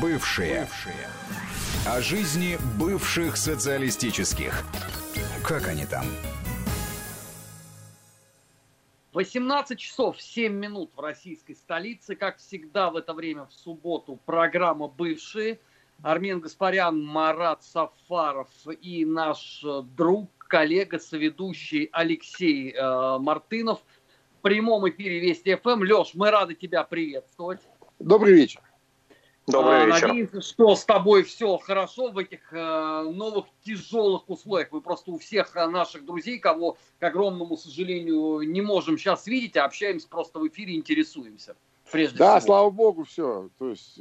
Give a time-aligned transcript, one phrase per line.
[0.00, 0.60] Бывшие.
[0.60, 1.08] Бывшие.
[1.88, 4.62] О жизни бывших социалистических.
[5.44, 6.04] Как они там?
[9.12, 12.14] 18 часов 7 минут в российской столице.
[12.14, 15.58] Как всегда в это время в субботу программа «Бывшие».
[16.02, 18.48] Армен Гаспарян, Марат Сафаров
[18.80, 19.64] и наш
[19.96, 23.80] друг, коллега, соведущий Алексей э, Мартынов
[24.38, 25.82] в прямом эфире Вести ФМ.
[25.82, 27.60] Леш, мы рады тебя приветствовать.
[27.98, 28.62] Добрый вечер.
[29.48, 30.08] Добрый а, вечер.
[30.08, 34.68] Надеемся, что с тобой все хорошо в этих э, новых тяжелых условиях.
[34.70, 39.56] Мы просто у всех э, наших друзей, кого, к огромному сожалению, не можем сейчас видеть,
[39.56, 41.56] а общаемся просто в эфире, интересуемся.
[41.90, 42.46] Прежде да, всего.
[42.46, 43.50] слава богу, все.
[43.58, 44.00] То есть,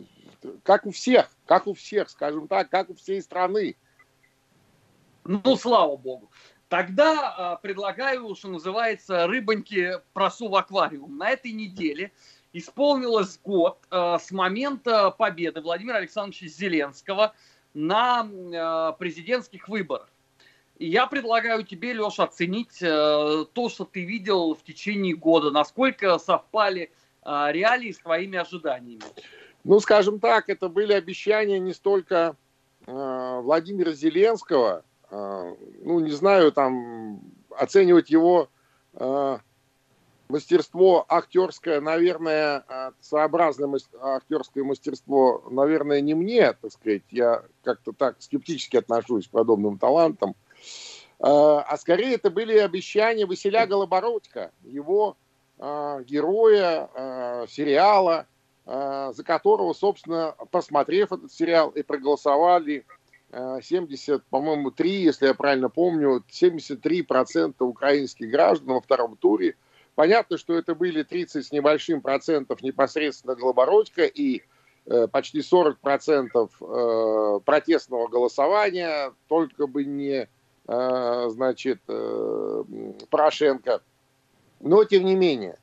[0.61, 3.75] как у всех, как у всех, скажем так, как у всей страны.
[5.23, 6.29] Ну, слава богу.
[6.69, 11.17] Тогда э, предлагаю, что называется, рыбоньки просу в аквариум.
[11.17, 12.11] На этой неделе
[12.53, 17.33] исполнилось год э, с момента победы Владимира Александровича Зеленского
[17.73, 20.09] на э, президентских выборах.
[20.77, 26.91] Я предлагаю тебе, Леша, оценить э, то, что ты видел в течение года, насколько совпали
[27.23, 29.03] реалии с твоими ожиданиями.
[29.63, 32.35] Ну, скажем так, это были обещания не столько
[32.87, 38.49] э, Владимира Зеленского, э, ну, не знаю, там, оценивать его
[40.31, 47.03] мастерство актерское, наверное, а, своеобразное актерское мастерство, наверное, не мне, так сказать.
[47.11, 50.35] Я как-то так скептически отношусь к подобным талантам.
[51.19, 55.17] А, а скорее это были обещания Василя Голобородько, его
[55.59, 56.89] а, героя
[57.47, 58.25] сериала,
[58.65, 62.85] за которого, собственно, посмотрев этот сериал и проголосовали
[63.31, 69.55] 70, по-моему, 3, если я правильно помню, 73% украинских граждан во втором туре–
[69.95, 74.41] Понятно, что это были 30 с небольшим процентов непосредственно Голобородько и
[74.85, 80.29] э, почти 40 процентов э, протестного голосования, только бы не,
[80.67, 82.63] э, значит, э,
[83.09, 83.81] Порошенко.
[84.61, 85.59] Но, тем не менее,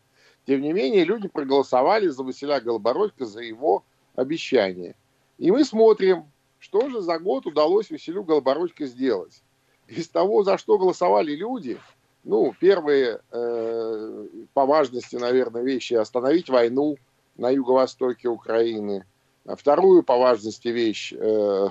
[0.46, 3.84] тем не менее, люди проголосовали за Василя Голобородько, за его
[4.14, 4.94] обещание.
[5.38, 9.42] И мы смотрим, что же за год удалось Василю Голобородько сделать.
[9.86, 11.78] Из того, за что голосовали люди–
[12.28, 16.98] ну, первые э, по важности, наверное, вещи– остановить войну
[17.38, 19.06] на юго-востоке Украины.
[19.46, 21.68] А вторую по важности вещь э,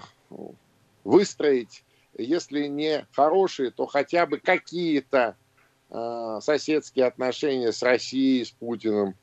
[1.04, 1.84] –выстроить,
[2.18, 5.36] если не хорошие, то хотя бы какие-то
[5.92, 9.14] э, соседские отношения с Россией, с Путиным.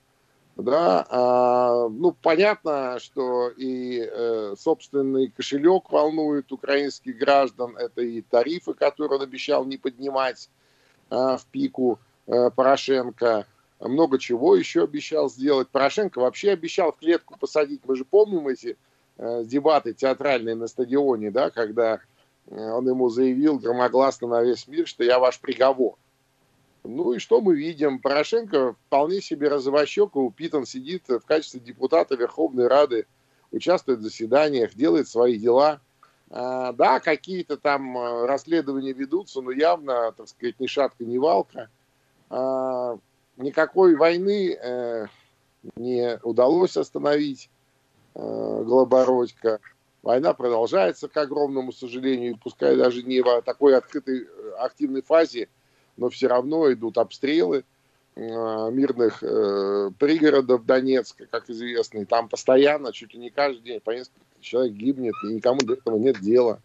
[0.55, 8.73] Да, а, ну, понятно, что и э, собственный кошелек волнует украинских граждан, это и тарифы,
[8.73, 10.49] которые он обещал не поднимать,
[11.15, 13.47] в пику э, Порошенко,
[13.81, 15.69] много чего еще обещал сделать.
[15.69, 17.83] Порошенко вообще обещал в клетку посадить.
[17.85, 18.77] Мы же помним эти
[19.19, 22.01] э, дебаты театральные на стадионе, да, когда
[22.47, 25.97] он ему заявил громогласно на весь мир, что я ваш приговор.
[26.83, 27.99] Ну и что мы видим?
[27.99, 33.07] Порошенко вполне себе розовощек и упитан, сидит в качестве депутата Верховной Рады,
[33.51, 35.94] участвует в заседаниях, делает свои дела– а,
[36.73, 41.69] да, какие-то там э, расследования ведутся, но явно, так сказать, ни шатка, ни валка.
[42.31, 42.99] А,
[43.37, 45.07] никакой войны э,
[45.77, 47.51] не удалось остановить
[48.15, 49.61] э, Голобородько.
[50.03, 54.27] Война продолжается, к огромному сожалению, пускай даже не в такой открытой,
[54.59, 55.49] активной фазе,
[55.97, 57.65] но все равно идут обстрелы
[58.17, 59.21] мирных
[59.99, 64.75] пригородов Донецка, как известно, и там постоянно, чуть ли не каждый день, по несколько человек
[64.75, 66.61] гибнет, и никому до этого нет дела.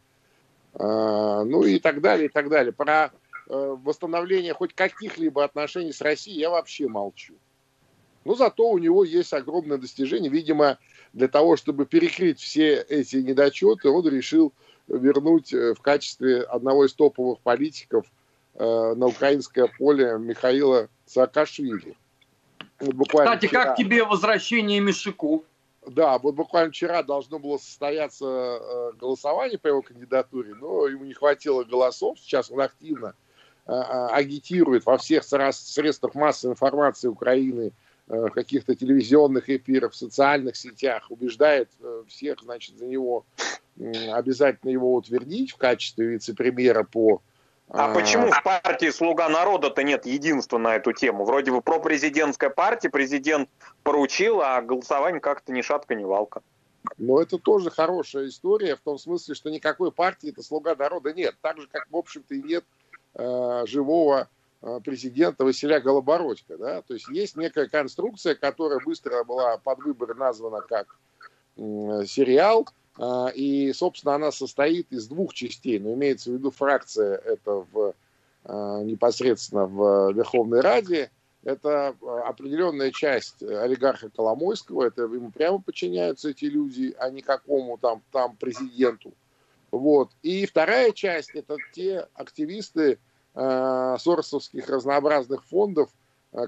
[0.75, 2.71] А, ну и так далее, и так далее.
[2.71, 3.11] Про
[3.47, 7.33] э, восстановление хоть каких-либо отношений с Россией я вообще молчу.
[8.25, 10.29] Но зато у него есть огромное достижение.
[10.29, 10.77] Видимо,
[11.13, 14.53] для того, чтобы перекрыть все эти недочеты, он решил
[14.87, 18.09] вернуть э, в качестве одного из топовых политиков э,
[18.59, 21.95] на украинское поле Михаила Саакашвили.
[22.79, 23.65] Вот Кстати, вчера...
[23.65, 25.45] как тебе возвращение Мишику?
[25.85, 31.13] Да, вот буквально вчера должно было состояться э, голосование по его кандидатуре, но ему не
[31.13, 32.19] хватило голосов.
[32.19, 33.15] Сейчас он активно
[33.65, 37.71] э, э, агитирует во всех средствах массовой информации Украины,
[38.07, 41.69] в каких-то телевизионных эфирах, в социальных сетях, убеждает
[42.07, 43.23] всех, значит, за него
[44.11, 47.21] обязательно его утвердить в качестве вице-премьера по
[47.71, 51.23] а, а почему в партии «Слуга народа»-то нет единства на эту тему?
[51.23, 53.47] Вроде бы пропрезидентская партия, президент
[53.83, 56.41] поручил, а голосование как-то ни шатка, ни валка.
[56.97, 61.35] Но это тоже хорошая история, в том смысле, что никакой партии это «Слуга народа» нет.
[61.41, 62.63] Так же, как, в общем-то, и нет
[63.13, 64.27] э, живого
[64.63, 66.57] э, президента Василия Голобородько.
[66.57, 66.81] Да?
[66.81, 70.97] То есть есть некая конструкция, которая быстро была под выборы названа как
[71.55, 72.67] сериал,
[73.33, 77.93] и, собственно, она состоит из двух частей, но имеется в виду фракция это в,
[78.83, 81.09] непосредственно в Верховной Раде,
[81.43, 88.01] это определенная часть олигарха Коломойского, это ему прямо подчиняются эти люди, а не какому там,
[88.11, 89.13] там президенту.
[89.71, 90.09] Вот.
[90.21, 92.99] И вторая часть– это те активисты
[93.33, 95.89] соросовских разнообразных фондов,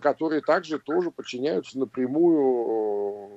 [0.02, 3.31] которые также тоже подчиняются напрямую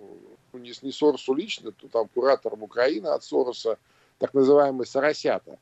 [0.55, 3.79] э, не, не Соросу лично, то там куратором Украины от Сороса,
[4.19, 5.59] так называемый Соросята.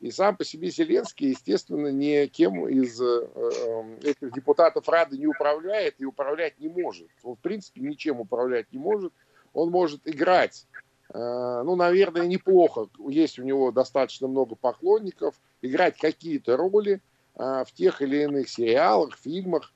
[0.00, 5.96] И сам по себе Зеленский, естественно, никем из э, э, этих депутатов Рады не управляет
[5.98, 7.08] и управлять не может.
[7.22, 9.12] Он, в принципе, ничем управлять не может.
[9.52, 10.66] Он может играть
[11.14, 12.88] Э, ну, наверное, неплохо.
[13.08, 17.00] Есть у него достаточно много поклонников, играть какие-то роли
[17.34, 19.72] в тех или иных сериалах, фильмах,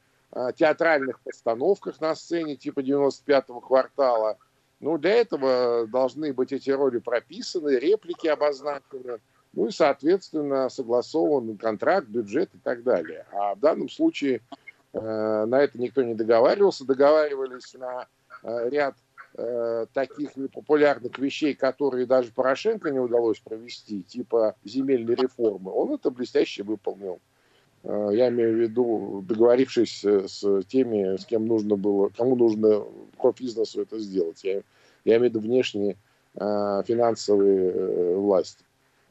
[0.56, 4.37] театральных постановках на сцене типа 95-го квартала.
[4.81, 9.20] Ну, для этого должны быть эти роли прописаны, реплики обозначены,
[9.52, 13.25] ну и, соответственно, согласован контракт, бюджет и так далее.
[13.32, 14.43] А в данном случае
[14.93, 18.06] на это никто не договаривался, договаривались на
[18.43, 18.96] ряд
[19.38, 26.11] Э, таких непопулярных вещей, которые даже Порошенко не удалось провести, типа земельной реформы, он это
[26.11, 27.20] блестяще выполнил.
[27.87, 32.85] Э, я имею в виду, договорившись с теми, с кем нужно было, кому нужно
[33.19, 34.43] по бизнесу это сделать.
[34.43, 34.62] Я,
[35.05, 35.97] я имею в виду внешние
[36.35, 38.65] э, финансовые власти.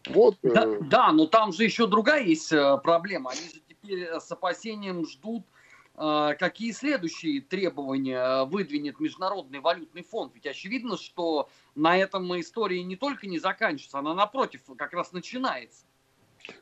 [0.07, 0.35] Вот.
[0.43, 3.31] Да, да, но там же еще другая есть проблема.
[3.31, 5.43] Они же теперь с опасением ждут
[5.95, 10.33] какие следующие требования выдвинет Международный валютный фонд?
[10.35, 15.85] Ведь очевидно, что на этом история не только не заканчивается, она напротив как раз начинается.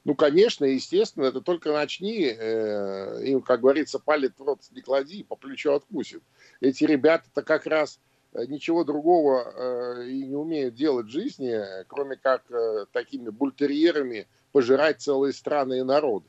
[0.03, 5.23] Ну, конечно, естественно, это только начни, э, им, как говорится, палец в рот не клади,
[5.23, 6.23] по плечу откусит.
[6.61, 7.99] Эти ребята-то как раз
[8.33, 14.27] э, ничего другого э, и не умеют делать в жизни, кроме как э, такими бультерьерами
[14.51, 16.27] пожирать целые страны и народы.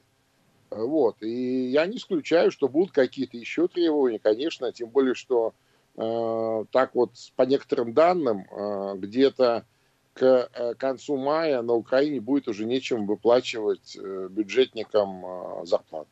[0.70, 1.22] Вот.
[1.22, 5.54] И я не исключаю, что будут какие-то еще требования, конечно, тем более, что
[5.96, 9.66] э, так вот, по некоторым данным, э, где-то
[10.14, 16.08] к э, концу мая на Украине будет уже нечем выплачивать э, бюджетникам э, зарплату.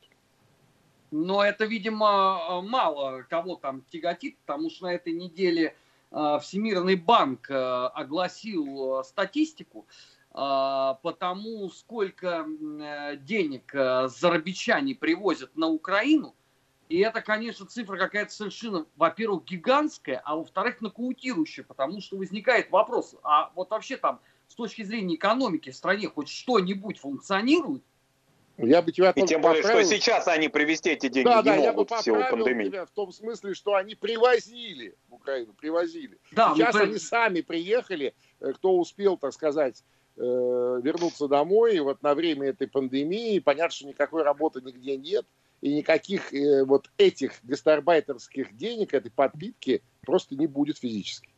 [1.12, 5.76] Но это, видимо, мало кого там тяготит, потому что на этой неделе
[6.10, 9.86] Всемирный банк огласил статистику,
[10.30, 12.46] а, потому сколько
[13.20, 13.70] денег
[14.08, 16.34] зарабичане привозят на Украину,
[16.92, 23.16] и это, конечно, цифра какая-то совершенно, во-первых, гигантская, а во-вторых, нокаутирующая, потому что возникает вопрос,
[23.22, 27.82] а вот вообще там с точки зрения экономики в стране хоть что-нибудь функционирует?
[28.58, 29.86] Я бы тебя И тем более, поправил.
[29.86, 32.66] что сейчас они привезти эти деньги да, не да, могут я бы в силу пандемии.
[32.66, 36.18] Тебя в том смысле, что они привозили в Украину, привозили.
[36.32, 36.80] Да, сейчас мы...
[36.82, 39.82] они сами приехали, э, кто успел, так сказать,
[40.14, 43.38] Э, вернуться домой вот на время этой пандемии.
[43.38, 45.24] Понятно, что никакой работы нигде нет,
[45.62, 51.30] и никаких э, вот этих гастарбайтерских денег, этой подпитки просто не будет физически.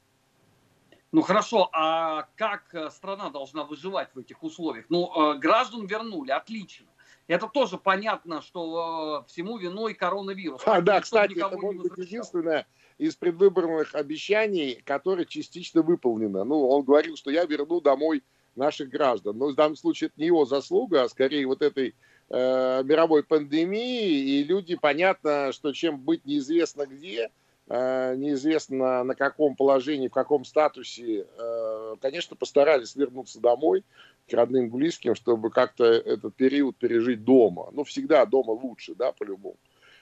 [1.12, 4.86] Ну хорошо, а как э, страна должна выживать в этих условиях?
[4.88, 6.86] Ну, граждан вернули, отлично.
[7.26, 10.62] Это тоже понятно, что всему виной коронавирус.
[10.66, 12.66] А, да, кстати, это может быть единственное
[12.98, 16.44] из предвыборных обещаний, которое частично выполнено.
[16.44, 18.22] Ну, он говорил, что я верну домой
[18.56, 19.38] наших граждан.
[19.38, 21.94] Но в данном случае это не его заслуга, а скорее вот этой э,
[22.34, 24.10] мировой пандемии.
[24.10, 27.30] И люди, понятно, что чем быть неизвестно где,
[27.68, 33.84] э, неизвестно на каком положении, в каком статусе, э, конечно, постарались вернуться домой
[34.28, 37.68] к родным, близким, чтобы как-то этот период пережить дома.
[37.72, 39.56] Ну, всегда дома лучше, да, по-любому.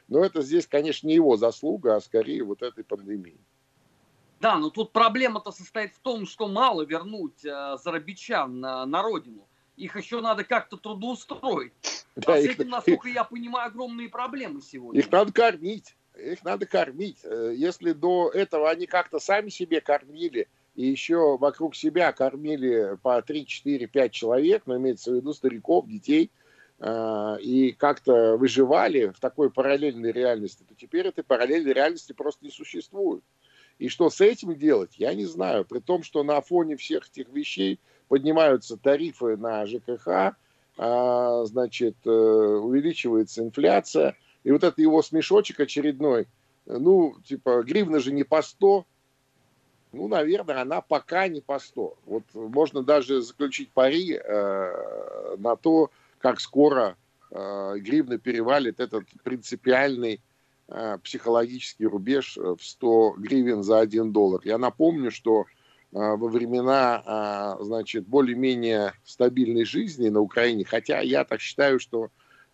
[0.08, 3.38] Но это здесь, конечно, не его заслуга, а скорее вот этой пандемии.
[4.40, 9.46] Да, но тут проблема-то состоит в том, что мало вернуть э, зарабичан на, на родину.
[9.82, 11.72] Их еще надо как-то трудоустроить.
[12.14, 15.00] Да, а их, с этим, насколько их, я понимаю, огромные проблемы сегодня.
[15.00, 15.96] Их надо кормить.
[16.16, 17.18] Их надо кормить.
[17.24, 20.46] Э, если до этого они как-то сами себе кормили,
[20.76, 25.88] и еще вокруг себя кормили по 3, 4, 5 человек, но имеется в виду стариков,
[25.88, 26.30] детей,
[26.78, 32.52] э, и как-то выживали в такой параллельной реальности, то теперь этой параллельной реальности просто не
[32.52, 33.24] существует.
[33.80, 35.64] И что с этим делать, я не знаю.
[35.64, 37.80] При том, что на фоне всех этих вещей
[38.12, 40.36] поднимаются тарифы на ЖКХ,
[40.76, 44.18] а, значит, э, увеличивается инфляция.
[44.44, 46.28] И вот это его смешочек очередной,
[46.66, 48.84] ну, типа, гривна же не по 100,
[49.92, 51.96] ну, наверное, она пока не по 100.
[52.04, 56.98] Вот можно даже заключить пари э, на то, как скоро
[57.30, 60.20] э, гривна перевалит этот принципиальный
[60.74, 64.40] Э, психологический рубеж э, в 100 гривен за 1 доллар.
[64.44, 65.44] Я напомню, что
[65.92, 72.08] во времена, значит, более-менее стабильной жизни на Украине, хотя я так считаю, что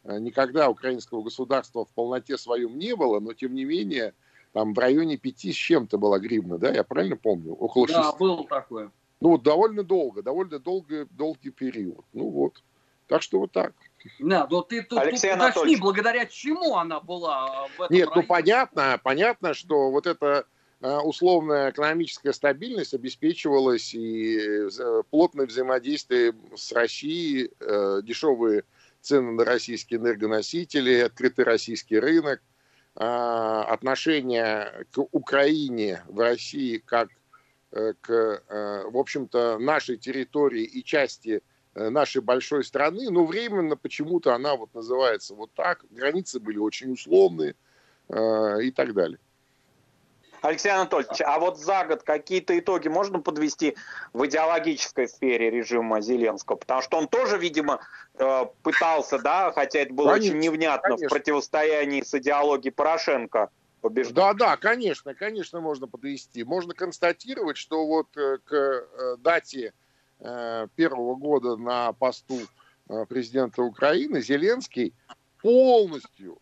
[0.05, 4.15] никогда украинского государства в полноте своем не было, но тем не менее
[4.53, 7.53] там в районе пяти с чем-то была гривна, да, я правильно помню?
[7.53, 8.19] Около да, 6.
[8.19, 8.91] было такое.
[9.21, 12.05] Ну, вот довольно долго, довольно долго, долгий период.
[12.13, 12.63] Ну вот.
[13.09, 13.73] Так что вот так.
[14.21, 18.11] Да, но ты тут, Алексей тут уточни, благодаря чему она была в этом Нет, ну,
[18.11, 18.13] районе.
[18.15, 20.43] ну понятно, понятно, что вот эта э,
[20.81, 28.65] условная экономическая стабильность обеспечивалась и э, плотное взаимодействие с Россией, э, дешевые
[29.01, 32.43] цены на российские энергоносители, открытый российский рынок,
[32.95, 37.11] отношение к Украине в России как
[37.71, 38.43] к,
[38.91, 41.43] в общем-то, нашей территории и части
[41.79, 46.93] Э, нашей большой страны, но временно почему-то она вот называется вот так, границы были очень
[46.93, 47.55] условные
[48.09, 49.21] э, и так далее.
[50.43, 53.77] Алексей Анатольевич, а вот за год какие-то итоги можно подвести
[54.13, 56.57] в идеологической сфере режима Зеленского?
[56.57, 57.81] Потому что он тоже, видимо,
[58.19, 61.09] э, пытался, да, хотя это было конечно, очень невнятно, конечно.
[61.09, 64.15] в противостоянии с идеологией Порошенко побеждать.
[64.15, 66.45] Да, да, конечно, конечно, можно подвести.
[66.45, 68.87] Можно констатировать, что вот к
[69.19, 69.73] дате
[70.21, 72.41] Э, первого года на посту
[72.89, 74.93] э, президента Украины Зеленский
[75.41, 76.39] полностью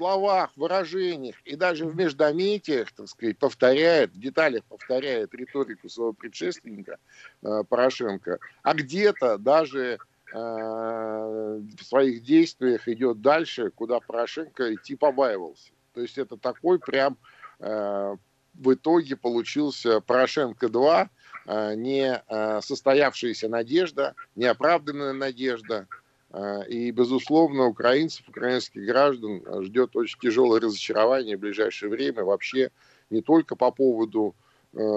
[0.00, 6.96] словах, выражениях и даже в междометиях, так сказать, повторяет, в деталях повторяет риторику своего предшественника
[7.42, 9.98] э, Порошенко, а где-то даже
[10.32, 15.72] в своих действиях идет дальше, куда Порошенко идти побаивался.
[15.92, 17.16] То есть это такой прям
[17.58, 18.18] в
[18.54, 21.10] итоге получился Порошенко 2,
[21.46, 25.86] Э, не э, состоявшаяся надежда, неоправданная надежда.
[26.30, 32.70] Э, и, безусловно, украинцев, украинских граждан ждет очень тяжелое разочарование в ближайшее время вообще
[33.10, 34.34] не только по поводу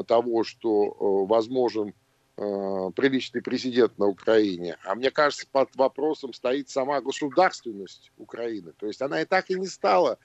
[0.08, 1.96] того, что возможен
[2.36, 8.72] приличный президент на Украине, а мне кажется, под вопросом стоит сама государственность Украины.
[8.78, 10.20] То есть она и так и не стала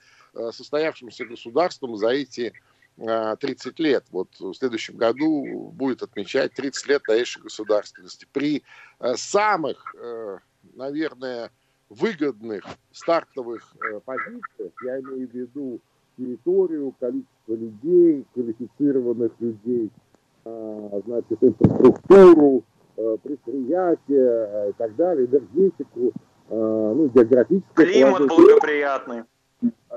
[0.51, 2.53] состоявшимся государством за эти
[2.95, 4.05] 30 лет.
[4.11, 8.27] Вот в следующем году будет отмечать 30 лет новейшей государственности.
[8.31, 8.63] При
[9.15, 9.95] самых,
[10.79, 11.51] наверное,
[11.89, 15.79] выгодных стартовых э, позициях, я имею в виду
[16.17, 19.91] территорию, количество людей, квалифицированных людей,
[21.05, 22.63] значит, инфраструктуру,
[23.23, 26.11] предприятия и так далее, энергетику,
[26.49, 29.23] ну, географическое Климат благоприятный.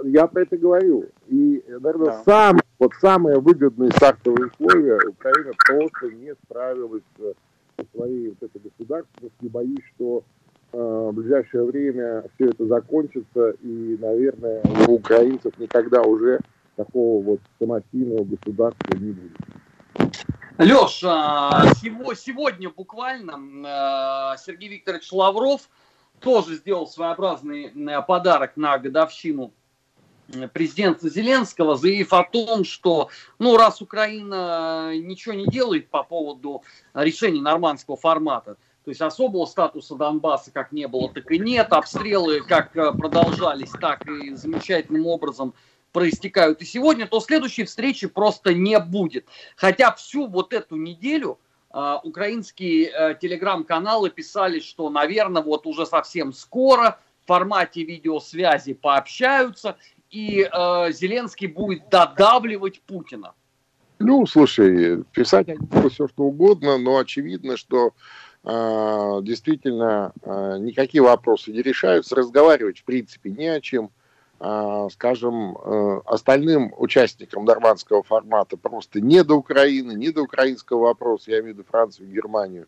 [0.05, 1.07] Я про это говорю.
[1.29, 2.23] И, наверное, да.
[2.25, 9.51] сам, вот самые выгодные стартовые условия Украина просто не справилась со своей вот этой государственностью.
[9.51, 10.42] Боюсь, что э,
[10.73, 16.41] в ближайшее время все это закончится, и, наверное, у украинцев никогда уже
[16.77, 19.37] такого вот самостийного государства не будет.
[20.59, 20.99] Леш,
[22.19, 25.69] сегодня буквально э, Сергей Викторович Лавров
[26.21, 29.53] тоже сделал своеобразный э, подарок на годовщину
[30.53, 36.63] президента Зеленского, заявив о том, что, ну, раз Украина ничего не делает по поводу
[36.95, 42.41] решений нормандского формата, то есть особого статуса Донбасса как не было, так и нет, обстрелы
[42.41, 45.55] как э, продолжались, так и замечательным образом
[45.93, 49.27] проистекают и сегодня, то следующей встречи просто не будет.
[49.57, 51.39] Хотя всю вот эту неделю
[51.73, 59.77] э, украинские э, телеграм-каналы писали, что, наверное, вот уже совсем скоро в формате видеосвязи пообщаются,
[60.11, 63.35] и э, Зеленский будет додавливать Путина?
[63.99, 65.47] Ну, слушай, писать
[65.91, 67.93] все что угодно, но очевидно, что
[68.45, 73.91] действительно э, никакие вопросы не решаются, разговаривать в принципе не о чем.
[74.41, 81.31] Э, скажем, э, остальным участникам нормандского формата просто не до Украины, не до украинского вопроса,
[81.31, 82.67] я имею в виду Францию Германию.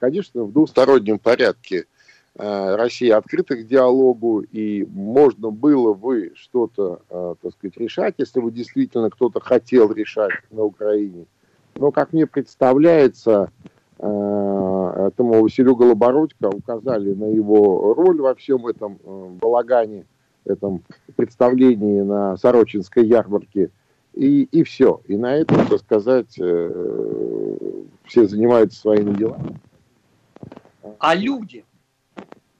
[0.00, 1.84] Конечно, в двустороннем порядке–
[2.34, 7.00] Россия открыта к диалогу, и можно было бы что-то,
[7.40, 11.26] так сказать, решать, если бы действительно кто-то хотел решать на Украине.
[11.76, 13.50] Но, как мне представляется,
[13.98, 18.98] этому Василю Голобородько указали на его роль во всем этом
[19.40, 20.06] балагане,
[20.44, 20.82] этом
[21.16, 23.70] представлении на Сорочинской ярмарке,
[24.14, 25.00] и, и все.
[25.06, 29.58] И на этом, так сказать, все занимаются своими делами.
[30.98, 31.64] А люди?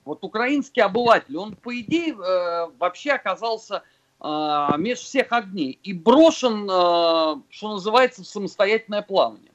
[0.08, 3.82] Вот украинский обыватель, он, по идее, э, вообще оказался
[4.22, 9.50] э, меж всех огней и брошен, э, что называется, в самостоятельное плавание.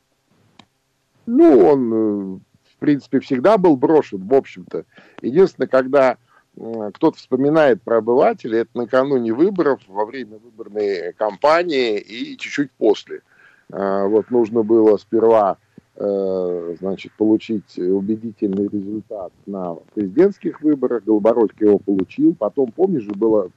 [1.26, 4.86] Ну, он, в принципе, всегда был брошен, в общем-то.
[5.22, 6.18] Единственное, когда
[6.56, 13.22] кто-то вспоминает про обывателя, это накануне выборов, во время выборной кампании и чуть-чуть после.
[13.70, 15.58] Вот нужно было сперва
[15.96, 21.04] значит, получить убедительный результат на президентских выборах.
[21.06, 22.36] Голобородько его получил.
[22.36, 23.50] Потом, помнишь же, было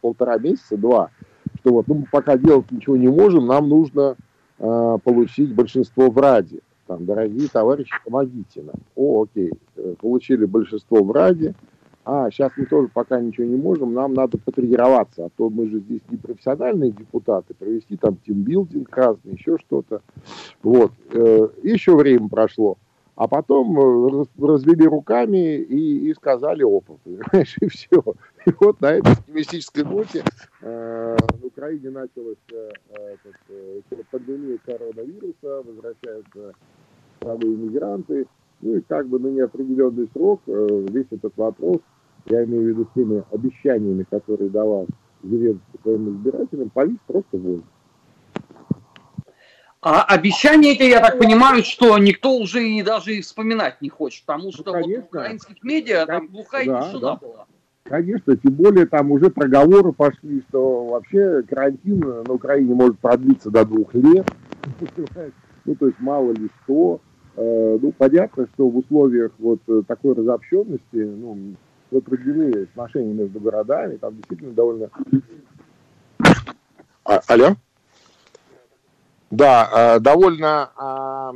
[0.00, 1.10] полтора месяца, два,
[1.60, 4.16] что вот, ну, пока делать ничего не можем, нам нужно
[4.56, 6.60] получить большинство в Раде.
[6.88, 8.76] Там, дорогие товарищи, помогите нам.
[8.96, 9.52] О, окей,
[10.00, 11.54] получили большинство в Раде,
[12.10, 15.80] а, сейчас мы тоже пока ничего не можем, нам надо потренироваться, а то мы же
[15.80, 20.00] здесь не профессиональные депутаты, провести там тимбилдинг разный, еще что-то.
[20.62, 22.78] Вот, э, еще время прошло.
[23.14, 28.02] А потом э, развели руками и, и сказали опыт, понимаешь, и все.
[28.46, 30.24] И вот на этой оптимистической ноте
[30.62, 32.70] э, в Украине началась э,
[33.50, 36.54] э, пандемия коронавируса, возвращаются
[37.22, 38.26] самые иммигранты,
[38.60, 41.78] ну и как бы на неопределенный срок э, весь этот вопрос
[42.26, 44.86] я имею в виду теми обещаниями, которые давал
[45.22, 47.62] Зеленский своим избирателям, повис просто в.
[49.80, 54.24] А обещания эти, я так понимаю, что никто уже и даже и вспоминать не хочет,
[54.26, 57.16] потому что ну, конечно, вот в украинских медиа там глухая да, тишина да.
[57.16, 57.46] была.
[57.84, 63.64] Конечно, тем более там уже проговоры пошли, что вообще карантин на Украине может продлиться до
[63.64, 64.26] двух лет.
[65.64, 66.98] Ну, то есть мало ли что.
[67.40, 71.54] Э, ну, понятно, что в условиях вот такой разобщенности, ну,
[71.92, 74.90] запряжены отношения между городами, там действительно довольно...
[77.04, 77.54] А, алло?
[79.30, 81.32] Да, а, довольно а,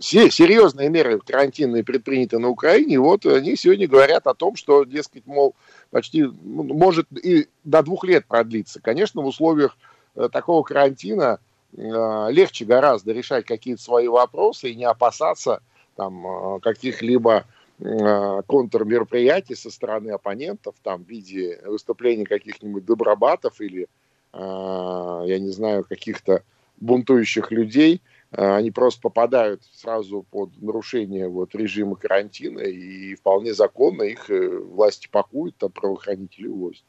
[0.00, 2.98] серьезные меры карантинные предприняты на Украине.
[2.98, 5.54] Вот они сегодня говорят о том, что, дескать, мол,
[5.90, 8.80] почти может и до двух лет продлиться.
[8.80, 9.76] Конечно, в условиях
[10.16, 15.62] э, такого карантина э, легче гораздо решать какие-то свои вопросы и не опасаться
[15.96, 17.44] там э, каких-либо
[17.82, 23.88] Э, контрмероприятий со стороны оппонентов, там, в виде выступлений каких-нибудь добробатов или,
[24.34, 26.42] э, я не знаю, каких-то
[26.78, 34.02] бунтующих людей, э, они просто попадают сразу под нарушение вот, режима карантина, и вполне законно
[34.02, 36.84] их власти пакуют, там правоохранители увозят.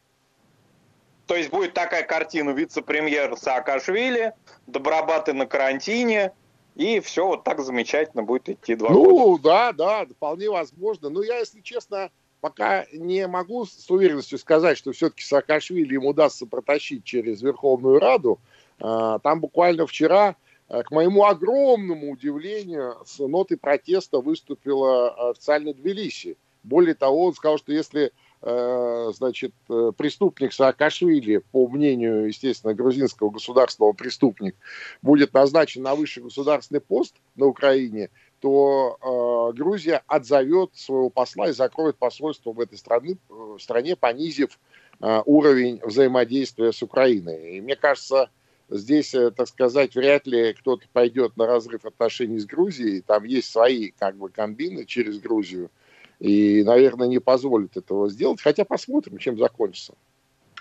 [1.32, 4.34] То есть будет такая картина, вице-премьер Саакашвили,
[4.68, 6.34] добробаты на карантине,
[6.76, 9.16] и все вот так замечательно будет идти два ну, года.
[9.16, 11.08] Ну, да, да, вполне возможно.
[11.08, 16.46] Но я, если честно, пока не могу с уверенностью сказать, что все-таки Саакашвили им удастся
[16.46, 18.38] протащить через Верховную Раду.
[18.82, 20.36] А, там буквально вчера,
[20.68, 26.36] а, к моему огромному удивлению, с нотой протеста выступила официально Тбилиси.
[26.64, 28.12] Более того, он сказал, что если
[28.44, 34.56] значит, э, преступник Саакашвили, по мнению, естественно, грузинского государственного преступник,
[35.04, 38.98] будет назначен на высший государственный пост на Украине, то
[39.54, 44.58] э, Грузия отзовет своего посла и закроет посольство в этой стране, в стране понизив
[45.00, 47.58] э, уровень взаимодействия с Украиной.
[47.58, 48.32] И мне кажется,
[48.70, 53.02] здесь, э, так сказать, вряд ли кто-то пойдет на разрыв отношений с Грузией.
[53.02, 55.70] Там есть свои как бы комбины через Грузию–
[56.22, 58.42] и, наверное, не позволит этого сделать.
[58.42, 59.96] Хотя посмотрим, чем закончится.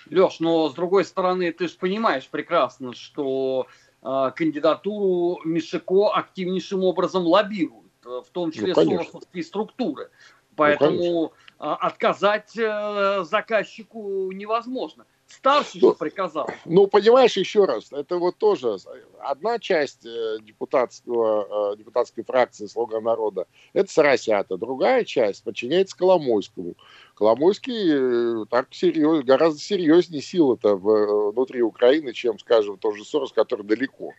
[0.09, 3.67] Леш, но с другой стороны, ты же понимаешь прекрасно, что
[4.03, 10.11] э, кандидатуру Мишико активнейшим образом лоббируют, э, в том числе ну, соросовские структуры.
[10.57, 15.05] Поэтому ну, отказать э, заказчику невозможно.
[15.31, 16.49] Старший ну, же приказал.
[16.65, 18.77] Ну, понимаешь, еще раз, это вот тоже
[19.21, 26.75] одна часть э, депутатского, э, депутатской фракции «Слуга народа»– это Сарасята, другая часть подчиняется Коломойскому.
[27.15, 33.65] Коломойский э, так серьез, гораздо серьезнее сила-то внутри Украины, чем, скажем, тот же Сорос, который
[33.65, 34.13] далеко.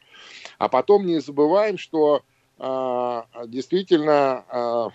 [0.60, 2.24] А потом не забываем, что
[2.64, 4.90] а, действительно а,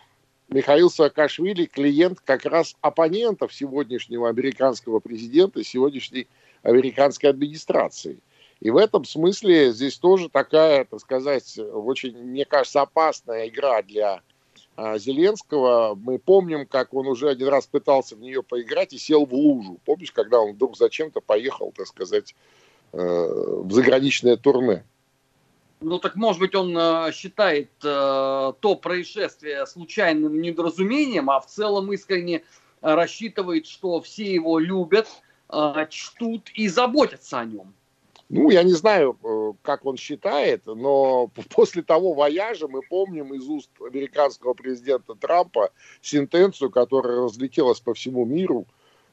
[0.48, 6.28] Михаил Саакашвили клиент как раз оппонентов сегодняшнего американского президента, сегодняшней
[6.62, 8.20] американской администрации.
[8.60, 14.22] И в этом смысле здесь тоже такая, так сказать, очень, мне кажется, опасная игра для
[14.76, 15.94] а, Зеленского.
[15.94, 19.78] Мы помним, как он уже один раз пытался в нее поиграть и сел в лужу.
[19.84, 22.34] Помнишь, когда он вдруг зачем-то поехал, так сказать,
[22.92, 24.84] э, в заграничное турне?
[25.88, 31.92] Ну так может быть он э, считает э, то происшествие случайным недоразумением, а в целом
[31.92, 32.42] искренне
[32.80, 35.06] рассчитывает, что все его любят,
[35.48, 37.72] э, чтут и заботятся о нем.
[38.28, 43.48] Ну, я не знаю, э, как он считает, но после того вояжа мы помним из
[43.48, 45.70] уст американского президента Трампа
[46.00, 48.66] сентенцию, которая разлетелась по всему миру,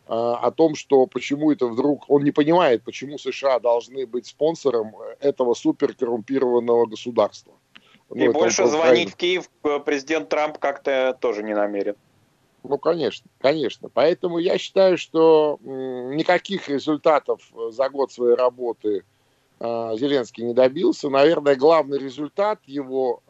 [0.06, 5.54] о том, что почему это вдруг, он не понимает, почему США должны быть спонсором этого
[5.54, 7.54] суперкоррумпированного государства.
[8.10, 11.96] Ну, И больше звонить в Киев э, президент Трамп как-то тоже не намерен.
[12.64, 13.90] Ну, конечно, конечно.
[13.90, 19.04] Поэтому я считаю, что никаких результатов за год своей работы
[19.60, 21.10] Зеленский не добился.
[21.10, 23.22] Наверное, главный результат его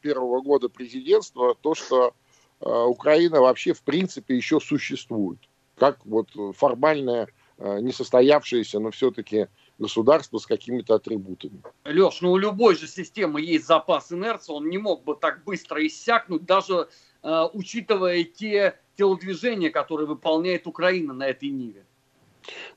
[0.00, 2.12] первого года президентства то, что
[2.60, 5.38] Украина вообще в принципе еще существует.
[5.82, 7.26] Как вот формальная,
[7.58, 9.48] несостоявшаяся, но все-таки
[9.82, 11.60] государство с какими-то атрибутами.
[11.84, 15.84] Леш, ну у любой же системы есть запас инерции, он не мог бы так быстро
[15.84, 16.88] иссякнуть, даже
[17.22, 21.84] э, учитывая те телодвижения, которые выполняет Украина на этой ниве.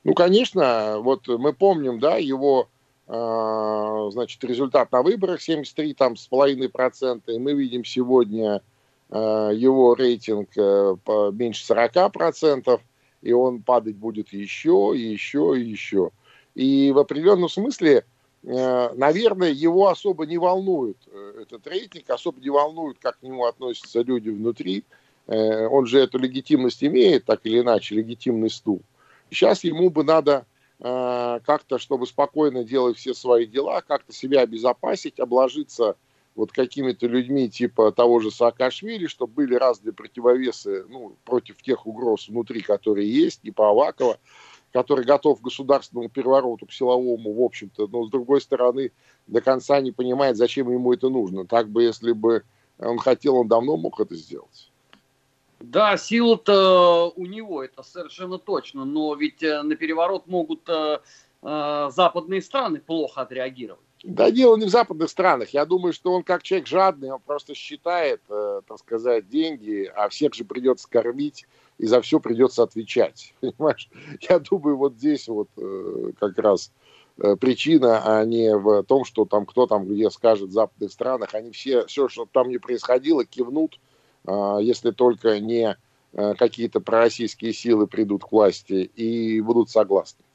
[0.02, 2.68] Ну, конечно, вот мы помним, да, его,
[3.06, 8.62] э, значит, результат на выборах 73 там с половиной процента, и мы видим сегодня
[9.10, 10.96] э, его рейтинг э,
[11.32, 12.80] меньше 40 процентов,
[13.26, 16.10] и он падать будет еще, и еще, и еще.
[16.54, 18.04] И в определенном смысле,
[18.44, 23.46] э, наверное, его особо не волнует э, этот рейтинг, особо не волнует, как к нему
[23.46, 24.84] относятся люди внутри.
[25.26, 28.80] Э, он же эту легитимность имеет, так или иначе, легитимный стул.
[29.30, 30.46] Сейчас ему бы надо
[30.78, 35.96] как-то, чтобы спокойно делать все свои дела, как-то себя обезопасить, обложиться
[36.36, 42.28] вот какими-то людьми типа того же Саакашвили, чтобы были разные противовесы ну, против тех угроз
[42.28, 44.18] внутри, которые есть, типа Авакова
[44.72, 48.92] который готов к государственному перевороту, к силовому, в общем-то, но с другой стороны
[49.26, 51.46] до конца не понимает, зачем ему это нужно.
[51.46, 52.44] Так бы, если бы
[52.78, 54.70] он хотел, он давно мог это сделать.
[55.60, 60.98] Да, сила-то у него, это совершенно точно, но ведь э, на переворот могут э,
[61.42, 63.85] э, западные страны плохо отреагировать.
[64.06, 65.48] Да дело не в западных странах.
[65.50, 70.08] Я думаю, что он как человек жадный, он просто считает, э, так сказать, деньги, а
[70.08, 71.44] всех же придется кормить
[71.78, 73.34] и за все придется отвечать.
[73.40, 73.90] Понимаешь?
[74.20, 76.70] Я думаю, вот здесь вот э, как раз
[77.18, 81.34] э, причина, а не в том, что там кто там где скажет в западных странах.
[81.34, 83.80] Они все, все, что там не происходило, кивнут,
[84.24, 85.76] э, если только не
[86.12, 90.25] э, какие-то пророссийские силы придут к власти и будут согласны.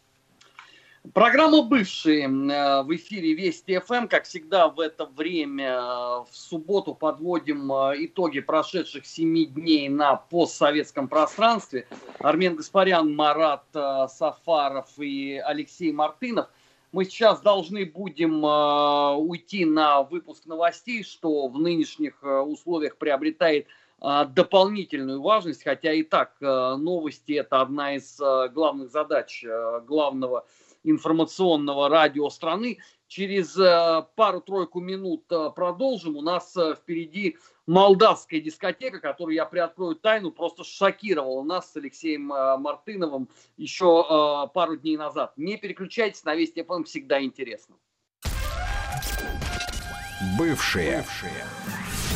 [1.13, 4.07] Программа «Бывшие» э, в эфире Вести ФМ.
[4.07, 10.15] Как всегда в это время э, в субботу подводим э, итоги прошедших семи дней на
[10.15, 11.87] постсоветском пространстве.
[12.19, 16.47] Армен Гаспарян, Марат Сафаров и Алексей Мартынов.
[16.91, 23.67] Мы сейчас должны будем уйти на выпуск новостей, что в нынешних условиях приобретает
[23.99, 28.19] дополнительную важность, хотя и так новости это одна из
[28.53, 29.45] главных задач
[29.87, 30.45] главного
[30.83, 32.79] информационного радио страны.
[33.07, 36.15] Через э, пару-тройку минут э, продолжим.
[36.15, 42.23] У нас э, впереди молдавская дискотека, которую я приоткрою тайну, просто шокировала нас с Алексеем
[42.25, 45.33] Мартыновым еще пару дней назад.
[45.37, 47.75] Не переключайтесь, на Вести ФМ всегда интересно.
[50.37, 50.97] Бывшие.
[50.97, 51.45] Бывшие.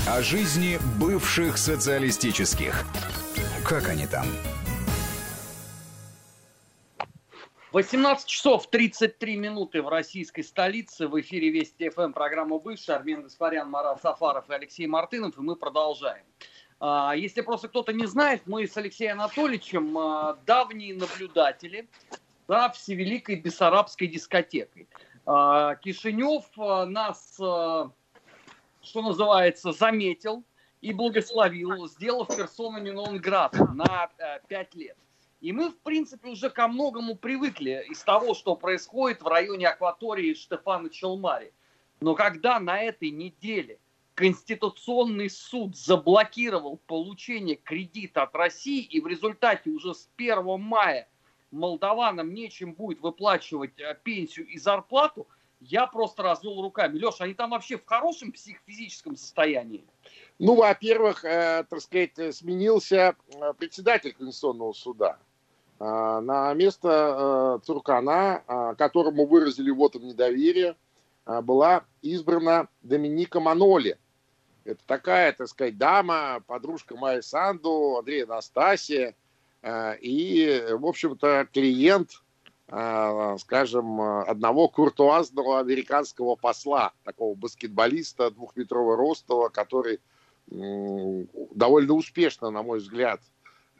[0.08, 2.86] О жизни бывших социалистических.
[3.68, 4.26] Как они там?
[7.76, 11.10] 18 часов 33 минуты в российской столице.
[11.10, 12.96] В эфире Вести ФМ программа «Бывший».
[12.96, 15.38] Армен Гаспарян, Марат Сафаров и Алексей Мартынов.
[15.38, 16.24] И мы продолжаем.
[16.80, 21.90] А, если просто кто-то не знает, мы с Алексеем Анатольевичем а, давние наблюдатели
[22.48, 24.88] за Всевеликой Бессарабской дискотекой.
[25.26, 27.92] А, Кишинев нас, что
[28.96, 30.46] называется, заметил
[30.80, 34.10] и благословил, сделав персону Минонград на
[34.48, 34.96] 5 лет.
[35.46, 40.34] И мы, в принципе, уже ко многому привыкли из того, что происходит в районе акватории
[40.34, 41.54] Штефана Челмари.
[42.00, 43.78] Но когда на этой неделе
[44.16, 51.08] Конституционный суд заблокировал получение кредита от России, и в результате уже с 1 мая
[51.52, 55.28] молдаванам нечем будет выплачивать э, пенсию и зарплату,
[55.60, 56.98] я просто развел руками.
[56.98, 59.86] Леша, они там вообще в хорошем психофизическом состоянии?
[60.40, 65.20] Ну, во-первых, э, так сказать, сменился э, председатель Конституционного суда.
[65.80, 70.76] Э, на место э, Цуркана, э, которому выразили вотом недоверие,
[71.42, 73.98] была избрана Доминика Маноли.
[74.64, 79.16] Это такая, так сказать, дама, подружка Майи Санду, Андрея Настасия
[79.66, 82.22] и, в общем-то, клиент,
[82.68, 90.00] скажем, одного куртуазного американского посла, такого баскетболиста двухметрового роста, который
[90.48, 93.20] довольно успешно, на мой взгляд,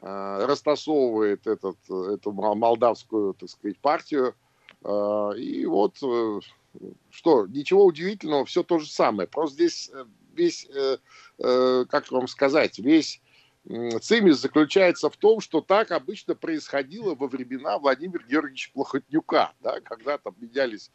[0.02, 4.34] растасовывает этот, эту молдавскую, так сказать, партию.
[4.84, 6.40] Э, и вот э,
[7.10, 9.28] что, ничего удивительного, все то же самое.
[9.28, 9.90] Просто здесь
[10.34, 10.68] весь,
[11.38, 13.22] как вам сказать, весь
[14.02, 20.18] цимис заключается в том, что так обычно происходило во времена Владимира Георгиевича Плохотнюка, да, когда
[20.18, 20.90] там менялись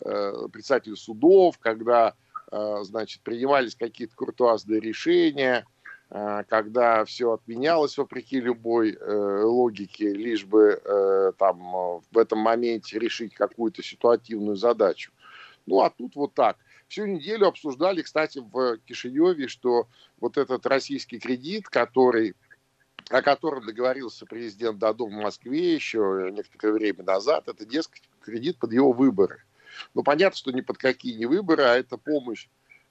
[0.00, 2.14] председатели судов, когда,
[2.50, 5.77] значит, принимались какие-то куртуазные решения– Э,
[6.10, 13.34] когда все отменялось вопреки любой э, логике, лишь бы э, там в этом моменте решить
[13.34, 15.12] какую-то ситуативную задачу.
[15.66, 16.56] Ну, а тут вот так.
[16.88, 19.86] Всю неделю обсуждали, кстати, в Кишиневе, что
[20.18, 22.34] вот этот российский кредит, который
[23.10, 28.72] о котором договорился президент Дадон в Москве еще некоторое время назад, это, дескать, кредит под
[28.72, 29.42] его выборы.
[29.94, 32.48] Ну, понятно, что ни под какие не выборы, а это помощь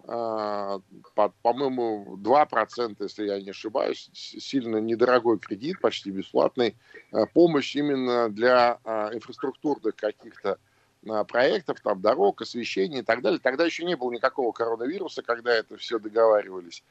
[0.07, 6.77] по-моему, 2%, если я не ошибаюсь, сильно недорогой кредит, почти бесплатный,
[7.11, 10.57] а, помощь именно для а, инфраструктурных каких-то
[11.27, 13.39] проектов, там, дорог, освещения и так далее.
[13.41, 16.83] Тогда еще не было никакого коронавируса, когда это все договаривались.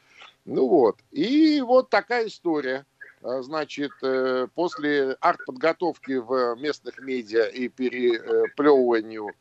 [0.46, 0.96] Ну вот.
[1.11, 2.87] И вот такая история.
[3.20, 9.33] Значит, э, после артподготовки в местных медиа и переплевыванию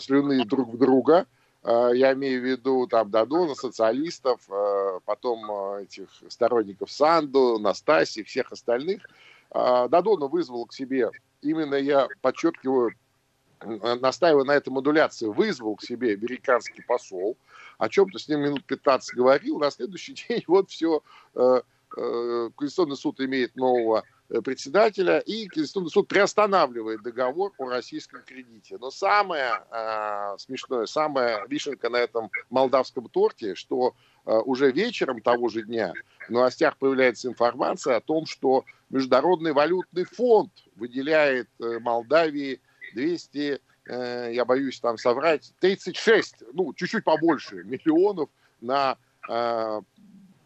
[0.00, 1.26] слюны друг в друга–
[1.64, 8.52] я имею в виду там Дадона, социалистов, э, потом э, этих сторонников Санду, Настаси, всех
[8.52, 9.02] остальных.
[9.50, 12.90] Дадона вызвал к себе, именно я подчеркиваю,
[13.60, 17.36] настаивая на этой модуляции, вызвал к себе американский посол,
[17.78, 21.02] о чем-то с ним минут 15 говорил, на следующий день вот все,
[21.88, 24.13] Конституционный суд имеет нового Э,
[24.44, 28.78] председателя, и Конституционный суд приостанавливает договор о российском кредите.
[28.78, 35.48] Но самое э, смешное, самая вишенка на этом молдавском торте, что э, уже вечером того
[35.48, 35.92] же дня
[36.26, 42.60] в новостях появляется информация о том, что Международный валютный фонд выделяет э, Молдавии
[42.94, 48.96] 200, э, я боюсь там соврать, 36, ну, чуть-чуть побольше миллионов на
[49.28, 49.80] э,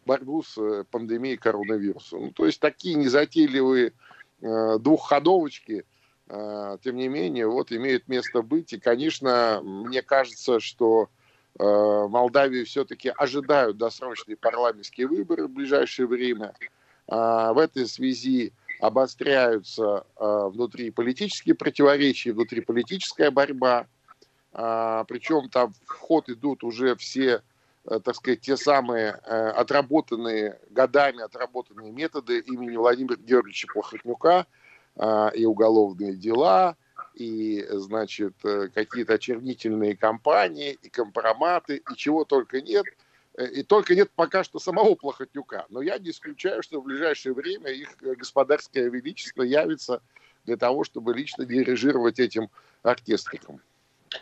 [0.09, 2.17] борьбу с э, пандемией коронавируса.
[2.17, 3.93] Ну, то есть такие незатейливые
[4.41, 5.85] э, двухходовочки,
[6.27, 8.73] э, тем не менее, вот имеют место быть.
[8.73, 11.09] И, конечно, мне кажется, что
[11.57, 16.53] Молдавии все-таки ожидают досрочные парламентские выборы в ближайшее время.
[17.09, 23.87] Э, в этой связи обостряются э, внутриполитические противоречия, внутриполитическая борьба.
[24.53, 27.41] Э, причем там в ход идут уже все
[27.89, 34.45] так сказать, те самые э, отработанные, годами отработанные методы имени Владимира Георгиевича Плохотнюка
[34.95, 36.77] э, и уголовные дела,
[37.15, 38.35] и, значит,
[38.73, 42.85] какие-то очернительные кампании, и компроматы, и чего только нет.
[43.51, 45.65] И только нет пока что самого Плохотнюка.
[45.69, 50.01] Но я не исключаю, что в ближайшее время их господарское величество явится
[50.45, 52.49] для того, чтобы лично дирижировать этим
[52.83, 53.61] оркестриком.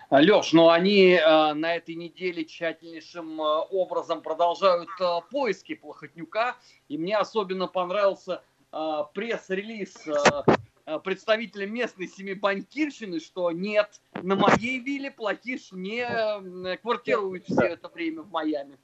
[0.09, 6.55] Леш, но они э, на этой неделе тщательнейшим э, образом продолжают э, поиски Плохотнюка.
[6.87, 14.79] И мне особенно понравился э, пресс-релиз э, представителя местной семьи банкирщины, что нет, на моей
[14.79, 18.77] вилле Плохиш не э, квартирует все это время в Майами.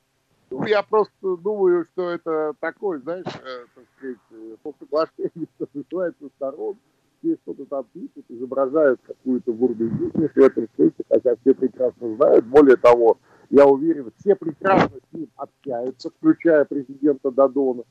[0.50, 5.68] Ну, я просто думаю, что это такой, знаешь, э, так сказать, э, по соглашению, что
[5.74, 6.78] называется, сторон,
[7.24, 12.46] все что-то там пишут, изображают какую-то бурную деятельность в этом смысле, хотя все прекрасно знают.
[12.46, 13.18] Более того,
[13.50, 17.84] я уверен, все прекрасно с ним общаются, включая президента Дадона.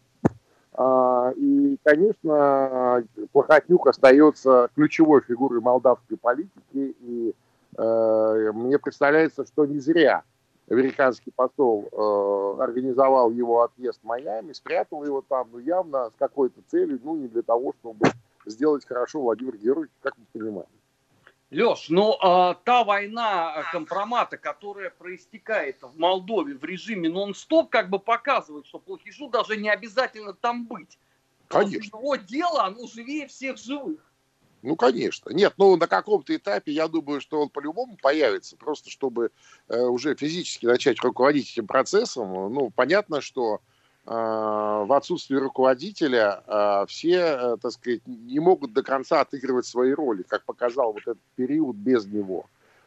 [0.74, 6.50] А, и, конечно, Плохотнюк остается ключевой фигурой молдавской политики,
[7.00, 7.34] и
[7.76, 10.22] э, мне представляется, что не зря
[10.70, 16.60] американский посол э, организовал его отъезд в Майами, спрятал его там, ну, явно с какой-то
[16.68, 18.06] целью, ну, не для того, чтобы
[18.46, 20.68] сделать хорошо Владимир Георгиевич, как мы понимаем.
[21.50, 27.98] Леш, ну а, та война компромата, которая проистекает в Молдове в режиме нон-стоп, как бы
[27.98, 30.98] показывает, что Плохишу даже не обязательно там быть.
[31.48, 31.98] Конечно.
[31.98, 34.00] Его дело, оно живее всех живых.
[34.62, 35.30] Ну, конечно.
[35.30, 39.30] Нет, ну, на каком-то этапе, я думаю, что он по-любому появится, просто чтобы
[39.68, 42.32] э, уже физически начать руководить этим процессом.
[42.54, 43.60] Ну, понятно, что
[44.04, 50.24] в отсутствии руководителя а, все, э, так сказать, не могут до конца отыгрывать свои роли,
[50.24, 52.46] как показал вот этот период без него.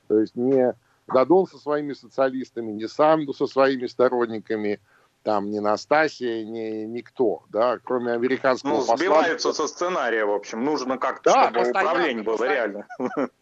[0.09, 0.75] То есть не
[1.07, 4.81] Дадон со своими социалистами, не Санду со своими сторонниками,
[5.23, 9.67] там ни Настасия, ни никто, да, кроме американского Ну, сбиваются посла...
[9.67, 10.63] со сценария, в общем.
[10.63, 12.87] Нужно как-то, да, чтобы управление было реально.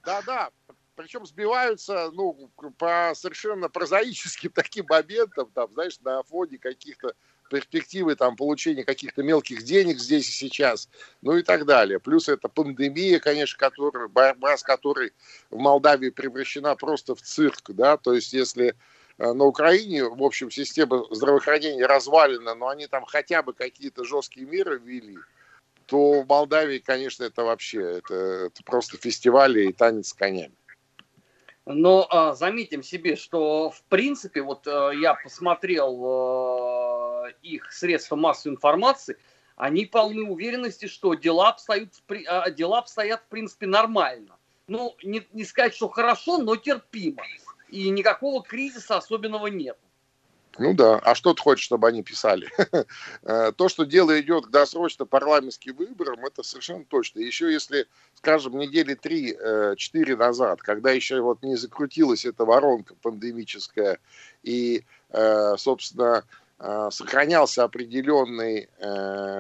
[0.06, 0.50] Да-да,
[0.96, 7.14] причем сбиваются, ну, по совершенно прозаическим таким моментам, там, знаешь, на фоне каких-то
[7.54, 10.90] перспективы там, получения каких-то мелких денег здесь и сейчас,
[11.22, 12.00] ну и так далее.
[12.00, 15.14] Плюс это пандемия, конечно, которая, борьба с которой
[15.52, 18.76] в Молдавии превращена просто в цирк, да, то есть если
[19.20, 24.48] э, на Украине, в общем, система здравоохранения развалена, но они там хотя бы какие-то жесткие
[24.48, 25.18] меры ввели,
[25.86, 30.56] то в Молдавии, конечно, это вообще, это, это просто фестивали и танец с конями.
[31.66, 38.56] Но а, заметим себе, что в принципе, вот а, я посмотрел а, их средства массовой
[38.56, 39.18] информации,
[39.56, 41.90] они полны уверенности, что дела обстоят,
[42.28, 44.38] а, дела обстоят в принципе нормально.
[44.68, 47.24] Ну, не, не сказать, что хорошо, но терпимо.
[47.70, 49.78] и никакого кризиса особенного нет.
[50.60, 52.50] Ну да, а что ты хочешь, чтобы они писали?
[53.26, 57.20] Э, то, что дело идет к досрочно парламентским выборам, это совершенно точно.
[57.20, 63.98] Еще если, скажем, недели три-четыре назад, когда еще вот не закрутилась эта воронка пандемическая,
[64.44, 66.26] и, э, собственно,
[66.60, 68.70] э, сохранялся определенный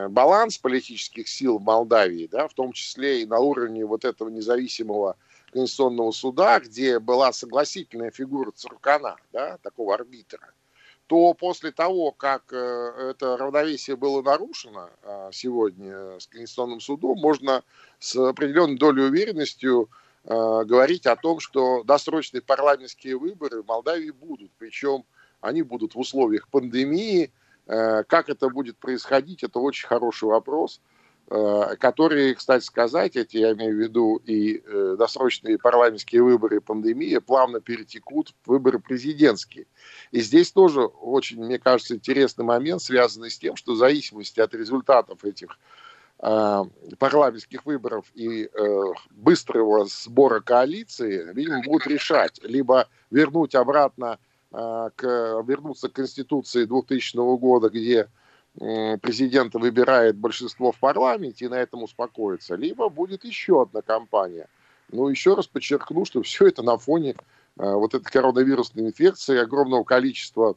[0.10, 5.18] баланс политических сил в Молдавии, да, в том числе и на уровне вот этого независимого
[5.52, 10.54] Конституционного суда, где была согласительная фигура Цуркана, да, такого арбитра,
[11.14, 17.62] то после того, как э, это равновесие было нарушено а, сегодня с Конституционным судом, можно
[18.00, 19.92] с определенной долей уверенностью
[20.26, 24.50] а, говорить о том, что досрочные парламентские выборы в Молдавии будут.
[24.58, 25.06] Причем
[25.40, 27.32] они будут в условиях пандемии.
[27.68, 30.82] Э, как это будет происходить, это очень хороший вопрос.
[31.30, 36.60] Э, которые, кстати сказать, эти, я имею в виду и э, досрочные парламентские выборы и
[36.60, 39.66] пандемия, плавно перетекут в выборы президентские.
[40.12, 44.54] И здесь тоже очень, мне кажется, интересный момент, связанный с тем, что в зависимости от
[44.54, 45.58] результатов этих
[46.20, 46.64] э,
[47.00, 48.50] парламентских выборов и
[49.12, 54.20] быстрого сбора коалиции, видимо, будут решать либо вернуть обратно,
[54.52, 58.08] к, вернуться к Конституции 2000 года, где
[58.58, 64.48] президента выбирает большинство в парламенте и на этом успокоится, либо будет еще одна кампания.
[64.92, 67.16] Но еще раз подчеркну, что все это на фоне э,
[67.74, 70.56] вот этой коронавирусной инфекции, огромного количества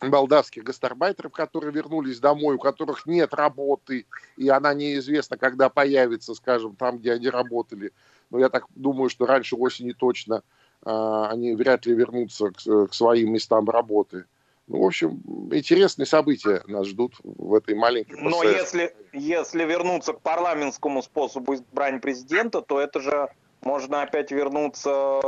[0.00, 6.76] молдавских гастарбайтеров, которые вернулись домой, у которых нет работы, и она неизвестна, когда появится, скажем,
[6.76, 7.92] там, где они работали.
[8.30, 10.42] Но я так думаю, что раньше осени точно
[10.84, 14.26] э, они вряд ли вернутся к своим местам работы.
[14.66, 15.20] Ну, в общем,
[15.52, 22.00] интересные события нас ждут в этой маленькой Но если, если вернуться к парламентскому способу избрания
[22.00, 23.28] президента, то это же
[23.60, 25.20] можно опять вернуться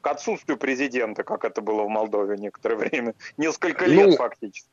[0.00, 3.14] к отсутствию президента, как это было в Молдове некоторое время.
[3.36, 4.68] Несколько лет ну, фактически.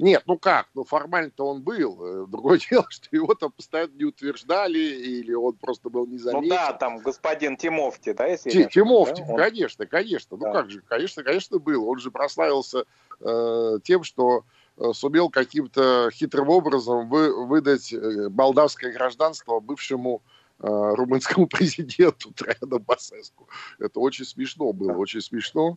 [0.00, 2.22] Нет, ну как, ну формально-то он был.
[2.22, 6.48] Э, другое дело, что его там постоянно не утверждали, или он просто был незаметен.
[6.48, 9.36] Ну да, там господин Тимофти, да, если Ти, Тимофти, да?
[9.36, 10.36] конечно, конечно.
[10.36, 10.48] Ну да.
[10.48, 11.86] Ну как же, конечно, конечно был.
[11.86, 12.84] Он же прославился
[13.20, 14.44] э, тем, что
[14.78, 20.22] э, сумел каким-то хитрым образом вы, выдать э, молдавское гражданство бывшему
[20.60, 23.48] э, румынскому президенту Траяну Басеску.
[23.78, 25.76] Это очень смешно было, очень смешно.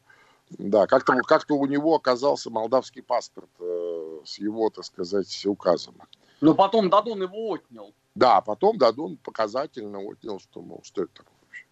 [0.58, 5.96] Да, как-то как у него оказался молдавский паспорт э, с его, так сказать, указом.
[6.42, 7.94] Но потом Дадон его отнял.
[8.16, 11.66] Да, потом Дадон показательно отнял, что, мол, что это такое вообще.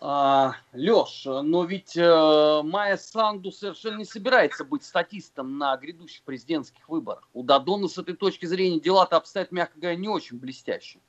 [0.00, 6.88] А, Леш, но ведь э, Майя Санду совершенно не собирается быть статистом на грядущих президентских
[6.88, 7.28] выборах.
[7.32, 11.00] У Дадона с этой точки зрения дела-то обстоят, мягко говоря, не очень блестяще.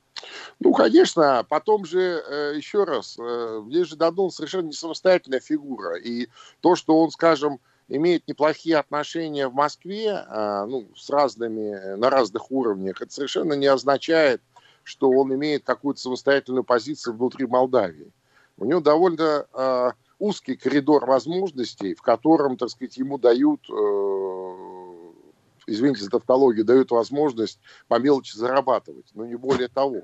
[0.60, 5.96] Ну, конечно, потом же, э, еще раз, э, здесь же Дадон совершенно не самостоятельная фигура.
[5.96, 6.28] И
[6.60, 12.50] то, что он, скажем, имеет неплохие отношения в Москве, а, ну, с разными, на разных
[12.50, 14.42] уровнях, это совершенно не означает,
[14.82, 18.12] что он имеет какую-то самостоятельную позицию внутри Молдавии.
[18.58, 23.72] У него довольно э, узкий коридор возможностей, в котором, так сказать, ему дают, э,
[25.68, 30.02] извините за тавтологию, дают возможность по мелочи зарабатывать, но не более того.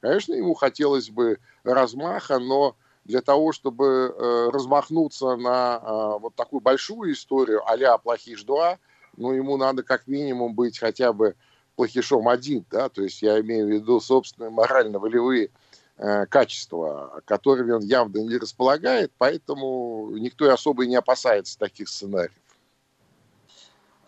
[0.00, 6.60] Конечно, ему хотелось бы размаха, но для того, чтобы э, размахнуться на э, вот такую
[6.60, 8.78] большую историю а-ля «Плохиш-2»,
[9.16, 11.36] ну, ему надо как минимум быть хотя бы
[11.76, 15.50] плохишом один, да, то есть я имею в виду собственные морально-волевые
[15.98, 22.32] э, качества, которыми он явно не располагает, поэтому никто особо и не опасается таких сценариев.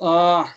[0.00, 0.48] А,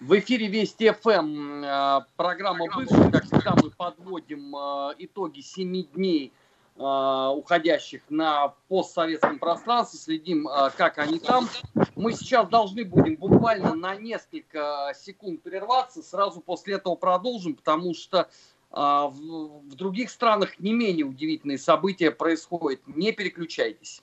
[0.00, 1.64] в эфире Вести ФМ.
[1.64, 3.10] Э, программа «Бывшая».
[3.10, 6.32] Как всегда, мы подводим э, итоги семи дней
[6.76, 11.48] э, уходящих на постсоветском пространстве, следим, как они там.
[11.96, 18.28] Мы сейчас должны будем буквально на несколько секунд прерваться, сразу после этого продолжим, потому что
[18.70, 22.80] в, в других странах не менее удивительные события происходят.
[22.86, 24.02] Не переключайтесь.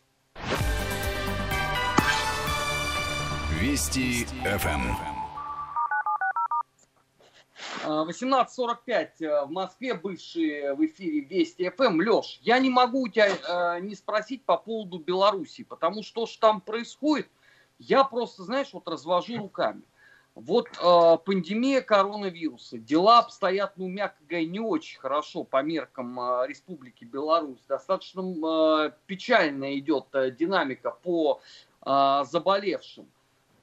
[3.61, 5.14] Вести ФМ.
[7.85, 11.99] 18.45 э, в Москве, бывший в эфире Вести ФМ.
[11.99, 16.39] Леш, я не могу у тебя э, не спросить по поводу Беларуси, потому что что
[16.39, 17.27] там происходит,
[17.79, 19.81] я просто, знаешь, вот развожу руками.
[20.35, 26.47] Вот э, пандемия коронавируса, дела обстоят, ну, мягко говоря, не очень хорошо по меркам э,
[26.47, 27.61] Республики Беларусь.
[27.69, 31.39] Достаточно э, печально идет э, динамика по
[31.85, 33.07] э, заболевшим.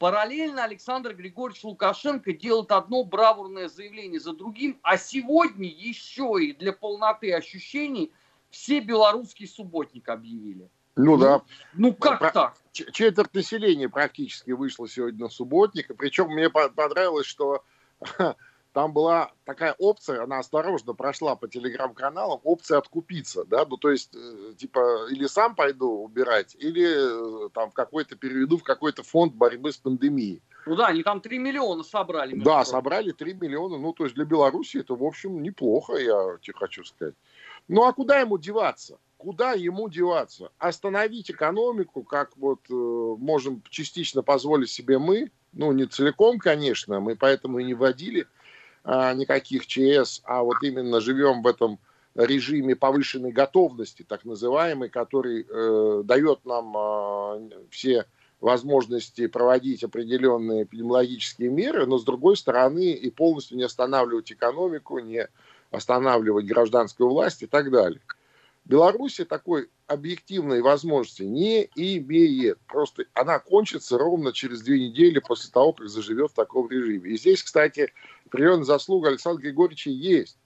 [0.03, 6.73] Параллельно Александр Григорьевич Лукашенко делает одно бравурное заявление за другим, а сегодня еще и для
[6.73, 8.13] полноты ощущений
[8.51, 10.69] все белорусский субботник объявили.
[10.97, 11.43] Ну, ну да.
[11.75, 12.33] Ну как Про...
[12.33, 12.57] так?
[12.73, 15.97] Четверть населения практически вышло сегодня на субботник.
[15.97, 17.63] Причем мне понравилось, что
[18.73, 24.15] там была такая опция, она осторожно прошла по телеграм-каналам, опция откупиться, да, ну то есть,
[24.15, 29.73] э, типа, или сам пойду убирать, или э, там какой-то переведу в какой-то фонд борьбы
[29.73, 30.43] с пандемией.
[30.65, 32.35] Ну да, они там 3 миллиона собрали.
[32.37, 32.71] Да, прочим.
[32.71, 36.85] собрали 3 миллиона, ну то есть для Беларуси это, в общем, неплохо, я тебе хочу
[36.85, 37.15] сказать.
[37.69, 38.99] Ну а куда ему деваться?
[39.19, 40.51] Куда ему деваться?
[40.59, 47.17] Остановить экономику, как вот э, можем частично позволить себе мы, ну не целиком, конечно, мы
[47.17, 48.27] поэтому и не вводили
[48.85, 51.79] никаких ЧС, а вот именно живем в этом
[52.15, 58.07] режиме повышенной готовности, так называемый, который э, дает нам э, все
[58.41, 65.29] возможности проводить определенные эпидемиологические меры, но с другой стороны и полностью не останавливать экономику, не
[65.71, 68.01] останавливать гражданскую власть и так далее.
[68.65, 72.59] Беларуси такой объективной возможности не имеет.
[72.67, 77.11] Просто она кончится ровно через две недели после того, как заживет в таком режиме.
[77.11, 77.93] И здесь, кстати,
[78.27, 80.39] определенная заслуга Александра Григорьевича есть.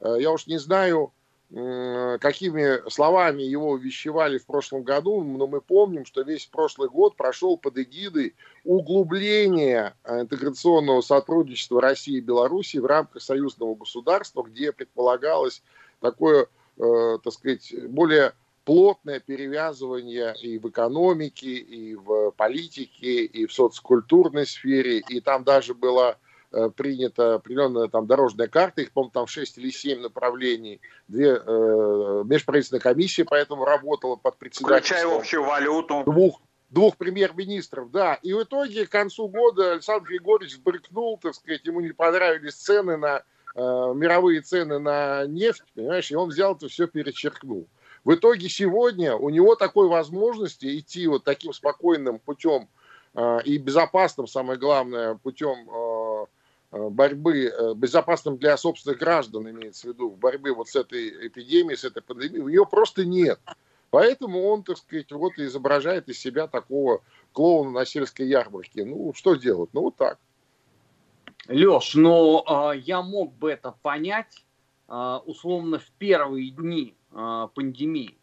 [0.00, 1.12] Э, я уж не знаю,
[1.52, 7.56] какими словами его увещевали в прошлом году, но мы помним, что весь прошлый год прошел
[7.56, 15.60] под эгидой углубления интеграционного сотрудничества России и Беларуси в рамках союзного государства, где предполагалось
[16.00, 16.46] такое,
[16.78, 18.32] э, так сказать, более
[18.70, 25.74] плотное перевязывание и в экономике, и в политике, и в социокультурной сфере, и там даже
[25.74, 26.16] была
[26.52, 32.22] Э, принята определенная там дорожная карта, их, по-моему, там 6 или 7 направлений, две э,
[32.24, 34.98] межправительственная комиссия поэтому работала под председательством.
[34.98, 36.02] Включая общую валюту.
[36.04, 38.14] Двух, двух премьер-министров, да.
[38.14, 42.96] И в итоге к концу года Александр Григорьевич брыкнул, так сказать, ему не понравились цены
[42.96, 43.22] на
[43.54, 43.60] э,
[43.94, 47.68] мировые цены на нефть, понимаешь, и он взял это все перечеркнул.
[48.04, 52.68] В итоге сегодня у него такой возможности идти вот таким спокойным путем
[53.14, 56.26] э, и безопасным, самое главное, путем э,
[56.72, 61.84] Э, борьбы, безопасным для собственных граждан, имеется в виду, борьбы вот с этой эпидемией, с
[61.84, 63.40] этой пандемией, ее просто нет.
[63.90, 68.84] Поэтому он, так сказать, вот изображает из себя такого клоуна на сельской ярмарке.
[68.84, 69.70] Ну, что делать?
[69.72, 70.18] Ну, вот так.
[71.48, 74.44] Леш, ну, э, я мог бы это понять,
[74.86, 78.16] э, условно, в первые дни пандемии.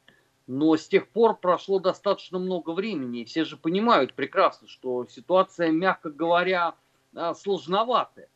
[0.48, 5.72] Но с тех пор прошло достаточно много времени, и все же понимают прекрасно, что ситуация,
[5.72, 6.76] мягко говоря,
[7.14, 8.30] э, сложноватая.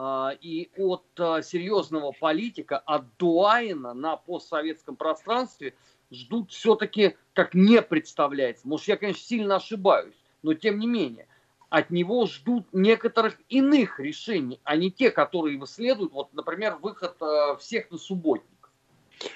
[0.00, 5.74] А, и от а, серьезного политика, от Дуайна на постсоветском пространстве
[6.12, 8.68] ждут все-таки, как не представляется.
[8.68, 11.26] Может, я, конечно, сильно ошибаюсь, но тем не менее,
[11.68, 17.56] от него ждут некоторых иных решений, а не те, которые следуют, вот, например, выход а,
[17.56, 18.57] всех на субботник.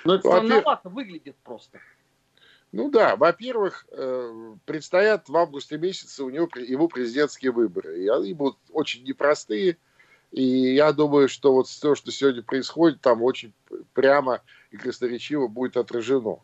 [0.04, 1.80] Но это странновато выглядит просто.
[2.72, 8.02] Ну да, во-первых, э, предстоят в августе месяце у него его президентские выборы.
[8.02, 9.76] И они будут очень непростые.
[10.30, 13.52] И я думаю, что вот все, что сегодня происходит, там очень
[13.92, 16.38] прямо и красноречиво будет отражено.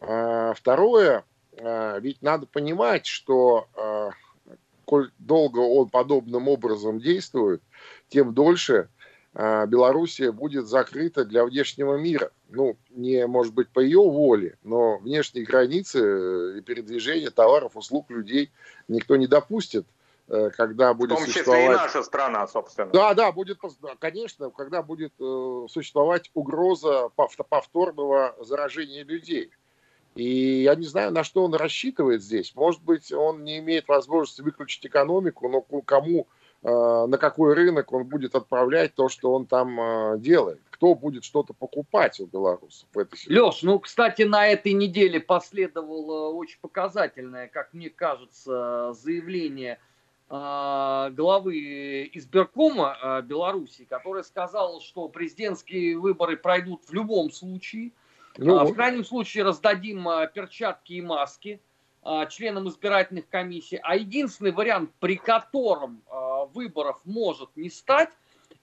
[0.00, 1.24] А, второе,
[1.56, 4.10] а, ведь надо понимать, что а,
[4.84, 7.62] коль долго он подобным образом действует,
[8.08, 8.88] тем дольше
[9.32, 12.32] Белоруссия будет закрыта для внешнего мира.
[12.52, 18.10] Ну, не, может быть, по ее воле, но внешние границы э, и передвижение товаров, услуг,
[18.10, 18.50] людей
[18.88, 19.86] никто не допустит–
[20.30, 21.64] Э, когда будет В том числе существовать...
[21.64, 22.90] и наша страна, собственно.
[22.92, 23.58] Да, да, будет,
[23.98, 27.08] конечно, когда будет э, существовать угроза
[27.48, 29.50] повторного заражения людей.
[30.14, 32.54] И я не знаю, на что он рассчитывает здесь.
[32.54, 36.26] Может быть, он не имеет возможности выключить экономику, но кому,
[36.62, 40.60] на какой рынок он будет отправлять то, что он там делает.
[40.80, 43.38] Кто будет что-то покупать у белорусов в этой ситуации?
[43.38, 49.78] Леш, ну, кстати, на этой неделе последовало очень показательное, как мне кажется, заявление–
[50.32, 57.90] а, главы избиркома а, Беларуси, которая сказала, что президентские выборы пройдут в любом случае.
[58.38, 61.60] Ну, а, в крайнем случае раздадим перчатки и маски
[62.30, 63.80] членам избирательных комиссий.
[63.82, 66.02] А единственный вариант, при котором
[66.54, 68.08] выборов может не стать,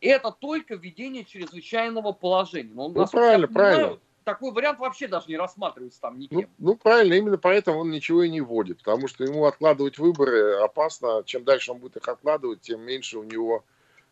[0.02, 2.74] это только введение чрезвычайного положения.
[2.74, 6.42] Но, ну, правильно, понимаю, правильно такой вариант вообще даже не рассматривается там никем.
[6.42, 10.56] Ну, ну, правильно, именно поэтому он ничего и не вводит, потому что ему откладывать выборы
[10.56, 11.24] опасно.
[11.26, 13.64] Чем дальше он будет их откладывать, тем меньше у него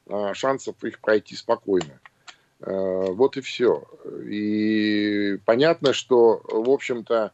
[0.07, 1.99] а, шансов их пройти спокойно.
[2.61, 2.71] А,
[3.11, 3.83] вот и все.
[4.25, 7.31] И понятно, что, в общем-то, а,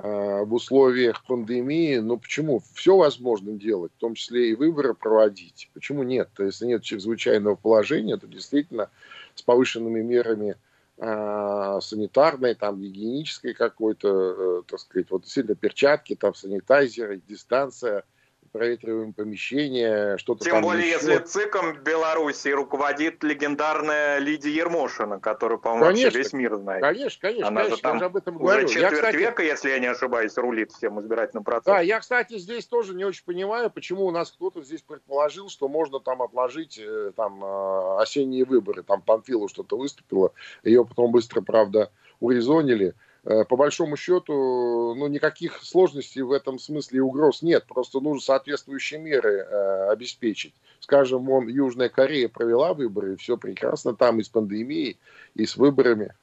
[0.00, 2.62] в условиях пандемии, ну почему?
[2.74, 5.70] Все возможно делать, в том числе и выборы проводить.
[5.74, 6.30] Почему нет?
[6.34, 8.90] То есть, если нет чрезвычайного положения, то действительно
[9.34, 10.56] с повышенными мерами
[10.98, 18.04] э, санитарной, там, гигиенической какой-то, э, так сказать, вот действительно перчатки, там, санитайзеры, дистанция–
[18.50, 21.06] проветриваем помещения, что-то Тем там более, еще.
[21.06, 26.82] если ЦИКом Беларуси руководит легендарная Лидия Ермошина, которая, по-моему, вообще весь мир знает.
[26.82, 28.68] Конечно, конечно, Она конечно, же там я же об этом уже говорю.
[28.68, 31.74] четверть Я, кстати, века, если я не ошибаюсь, рулит всем избирательным процессом.
[31.74, 35.68] Да, я, кстати, здесь тоже не очень понимаю, почему у нас кто-то здесь предположил, что
[35.68, 38.82] можно там отложить э, там э, осенние выборы.
[38.82, 40.32] Там Панфилу что-то выступило,
[40.62, 41.90] ее потом быстро, правда,
[42.20, 42.94] урезонили.
[43.24, 47.66] Э, по большому счету, ну, никаких сложностей в этом смысле и угроз нет.
[47.66, 50.54] Просто нужно соответствующие меры э, обеспечить.
[50.80, 54.98] Скажем, вон, Южная Корея провела выборы, и все прекрасно там и с пандемией,
[55.34, 56.14] и с выборами.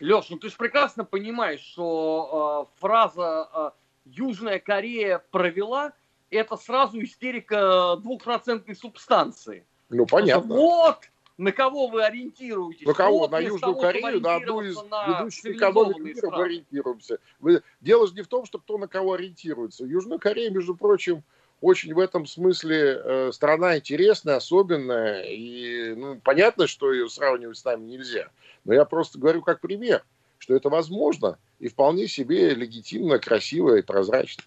[0.00, 3.70] Леш, ну ты же прекрасно понимаешь, что э, фраза э,
[4.04, 5.92] «Южная Корея провела»
[6.28, 9.64] это сразу истерика двухпроцентной субстанции.
[9.88, 10.54] Ну, понятно.
[10.54, 10.98] Вот
[11.38, 12.86] на кого вы ориентируетесь?
[12.86, 13.18] На кого?
[13.20, 16.44] Вот на Южную Корею, на одну из на ведущих экономик мира мы страны.
[16.44, 17.18] ориентируемся.
[17.40, 19.84] Вы- Дело же не в том, что кто на кого ориентируется.
[19.84, 21.22] Южная Корея, между прочим,
[21.60, 25.24] очень в этом смысле э, страна интересная, особенная.
[25.24, 28.30] И ну, понятно, что ее сравнивать с нами нельзя.
[28.64, 30.04] Но я просто говорю как пример,
[30.38, 34.44] что это возможно и вполне себе легитимно, красиво и прозрачно.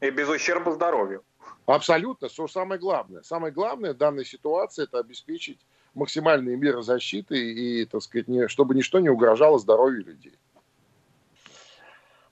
[0.00, 1.22] И без ущерба здоровью.
[1.66, 3.22] Абсолютно, что самое главное.
[3.22, 5.58] Самое главное в данной ситуации это обеспечить
[5.96, 10.34] максимальные меры защиты и, так сказать, не, чтобы ничто не угрожало здоровью людей.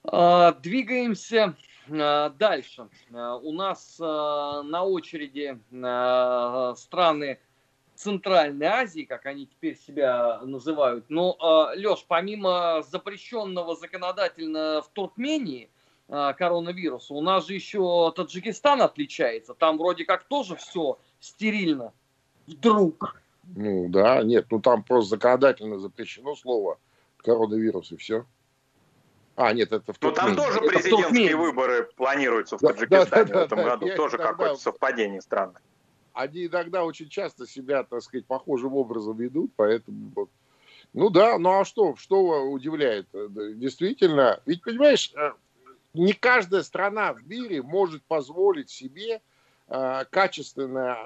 [0.05, 1.57] А, Двигаемся
[1.91, 2.89] а, дальше.
[3.13, 5.59] А, У нас на очереди
[6.77, 7.41] страны
[7.95, 11.07] Центральной Азии, как они теперь себя называют.
[11.09, 11.37] Но,
[11.77, 15.71] Леш, помимо запрещенного законодательно в Туркмении
[16.09, 19.55] коронавируса, у нас же еще Таджикистан отличается.
[19.55, 21.93] Там вроде как тоже все стерильно.
[22.47, 23.24] Вдруг.
[23.57, 26.79] Ну да, нет, ну там просто законодательно запрещено слово
[27.19, 28.25] коронавирус и все.
[29.37, 30.47] А, нет, это в Но Ну, там Туркмении.
[30.47, 31.33] тоже Это президентские Туркмении.
[31.35, 33.87] выборы планируются в Да, Таджикистане да, да, в этом да, году.
[33.87, 35.61] я Тоже какое-то совпадение странное.
[36.13, 40.29] Они иногда очень часто себя, так сказать, похожим образом ведут, поэтому.
[40.93, 43.09] Ну да, ну а что, что удивляет?
[43.13, 45.33] Действительно, ведь понимаешь, э,
[45.95, 49.21] не каждая страна в мире может позволить себе
[49.67, 50.97] э, качественное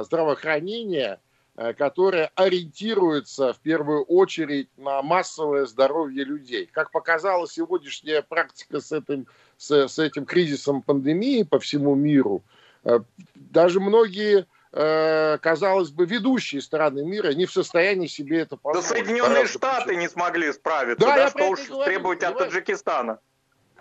[0.00, 1.20] э, здравоохранение,
[1.56, 6.68] э, которое ориентируется в первую очередь на массовое здоровье людей.
[6.72, 9.26] Как показала сегодняшняя практика с этим,
[9.56, 12.42] с, с этим кризисом пандемии по всему миру,
[12.84, 13.00] э,
[13.34, 18.86] даже многие, э, казалось бы, ведущие страны мира не в состоянии себе это Да позволить.
[18.88, 21.06] Соединенные Гораздо Штаты не смогли справиться.
[21.06, 22.38] Да, Да, что уж говорю, требовать от?
[22.38, 23.20] Таджикистана.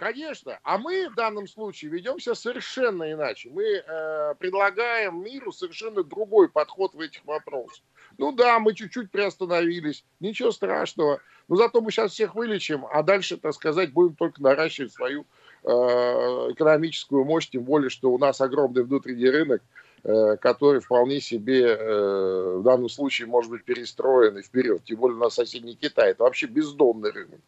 [0.02, 0.58] Конечно.
[0.64, 3.52] А мы в данном случае ведемся совершенно иначе.
[3.52, 7.84] Мы э, предлагаем миру совершенно другой подход в этих вопросах.
[8.18, 11.22] Ну да, мы чуть-чуть приостановились, ничего страшного.
[11.48, 15.28] Но зато мы сейчас всех вылечим, а дальше, так сказать, будем только наращивать свою
[15.64, 19.62] э, экономическую мощь, тем более, что у нас огромный внутренний рынок,
[20.04, 24.84] э, который вполне себе э, в данном случае может быть перестроен и вперед.
[24.84, 26.10] Тем более у нас соседний Китай.
[26.10, 27.40] Это вообще бездонный рынок.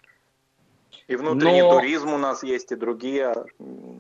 [1.08, 3.34] И внутренний Но- туризм у нас есть, и другие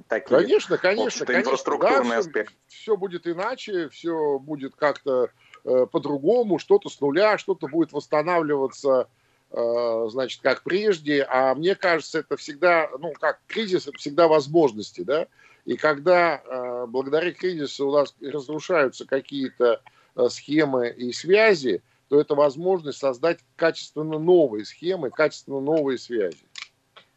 [0.08, 0.40] такие.
[0.40, 1.50] Конечно, конечно, конечно.
[1.50, 2.54] инфраструктурный Да, аспект.
[2.68, 5.30] Все будет иначе, все будет как-то
[5.66, 9.08] э, по-другому, что-то с нуля, что-то будет восстанавливаться,
[9.52, 11.24] э, значит, как прежде.
[11.30, 15.28] А мне кажется, это всегда, ну, как кризис, это всегда возможности, да.
[15.66, 19.82] И когда э, благодаря кризису у нас разрушаются какие-то
[20.16, 26.38] э, схемы и связи, то это возможность создать качественно новые схемы, качественно новые связи.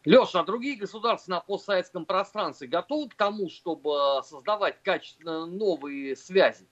[0.07, 6.15] Леша, а другие государства на постсоветском пространстве готовы к тому, чтобы э, создавать качественно новые
[6.15, 6.65] связи?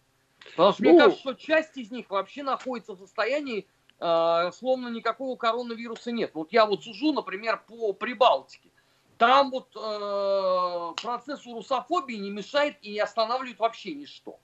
[0.51, 3.67] Потому что мне Ну- кажется, что часть из них вообще находится в состоянии,
[3.99, 6.31] э, словно никакого коронавируса нет.
[6.33, 8.69] Вот я вот сужу, например, по Прибалтике.
[9.17, 14.39] Там вот э, процессу русофобии не мешает и не останавливает вообще ничто.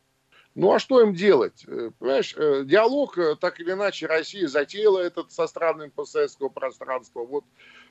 [0.54, 1.64] Ну а что им делать?
[1.66, 7.24] Э, Понимаешь, э, диалог, э, так или иначе, Россия затеяла этот со странами постсоветского пространства.
[7.26, 7.46] Вот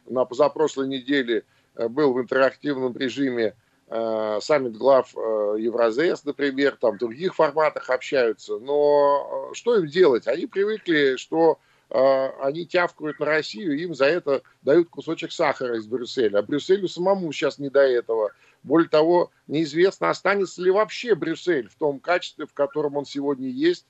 [0.07, 1.45] на позапрошлой неделе
[1.75, 3.55] э, был в интерактивном режиме
[3.89, 8.59] э, саммит глав э, Евразес, например, там в других форматах общаются.
[8.59, 10.27] Но что им делать?
[10.27, 11.59] Они привыкли, что
[11.93, 16.39] они тявкают на Россию, им за это дают кусочек сахара из Брюсселя.
[16.39, 18.31] А Брюсселю самому сейчас не до этого.
[18.63, 23.87] Более того, неизвестно, останется ли вообще Брюссель в том качестве, в котором он сегодня есть,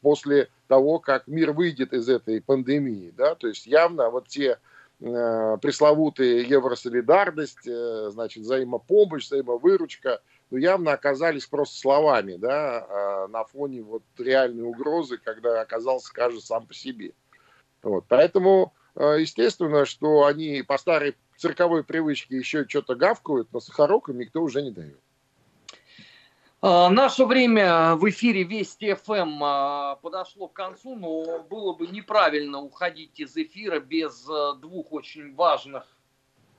[0.00, 3.12] после того, как мир выйдет из этой пандемии.
[3.16, 3.34] Да?
[3.34, 4.58] То есть явно вот те
[4.98, 13.82] пресловутые евросолидарность, э, значит, взаимопомощь, взаимовыручка, ну, явно оказались просто словами, да, а на фоне
[13.82, 17.12] вот реальной угрозы, когда оказался каждый сам по себе.
[17.82, 24.08] Вот, поэтому, э, естественно, что они по старой цирковой привычке еще что-то гавкают, но сахарок
[24.08, 25.00] им никто уже не дает.
[26.68, 32.60] А, наше время в эфире Вести ФМ а, подошло к концу, но было бы неправильно
[32.60, 35.86] уходить из эфира без э, двух очень важных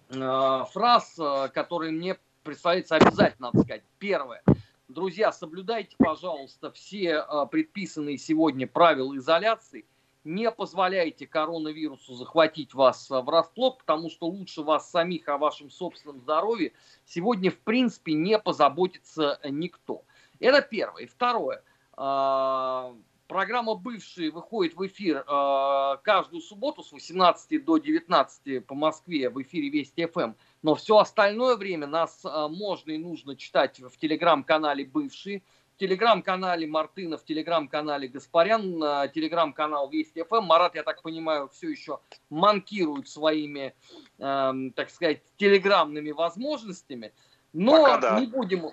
[0.10, 1.20] фраз,
[1.54, 3.84] которые мне представляется обязательно надо сказать.
[4.00, 4.42] Первое.
[4.88, 9.86] Друзья, соблюдайте, пожалуйста, все предписанные сегодня правила изоляции–
[10.28, 16.20] не позволяйте коронавирусу захватить вас а, врасплох, потому что лучше вас самих о вашем собственном
[16.20, 16.74] здоровье
[17.06, 20.04] сегодня, в принципе, не позаботится никто.
[20.40, 21.04] Это первое.
[21.04, 21.64] И второе.
[21.94, 22.94] А,
[23.28, 29.42] программа «Бывшие» выходит в эфир а, каждую субботу с 18 до 19 по Москве в
[29.42, 30.34] эфире Вести ФМ.
[30.62, 35.42] Но все остальное время нас можно и нужно читать в телеграм-канале «Бывшие»,
[35.78, 40.44] телеграм-канале Мартына, в телеграм-канале Гаспарян, на телеграм-канал Вести ФМ.
[40.44, 42.00] Марат, я так понимаю, все еще
[42.30, 43.74] манкирует своими,
[44.20, 47.14] э, так сказать, телеграмными возможностями.
[47.54, 48.20] Но пока да.
[48.20, 48.72] не будем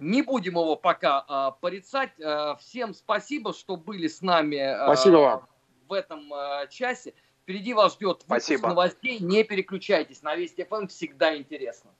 [0.00, 2.18] не будем его пока э, порицать.
[2.18, 5.48] Э, всем спасибо, что были с нами э, спасибо вам.
[5.88, 7.14] в этом э, часе.
[7.42, 8.68] Впереди вас ждет выпуск спасибо.
[8.68, 9.18] новостей.
[9.20, 10.22] Не переключайтесь.
[10.22, 11.90] На Вести ФМ всегда интересно.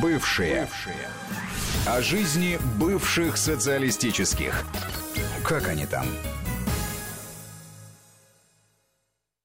[0.00, 0.62] Бывшие.
[0.62, 1.08] Бывшие.
[1.86, 4.64] О жизни бывших социалистических.
[5.44, 6.06] Как они там?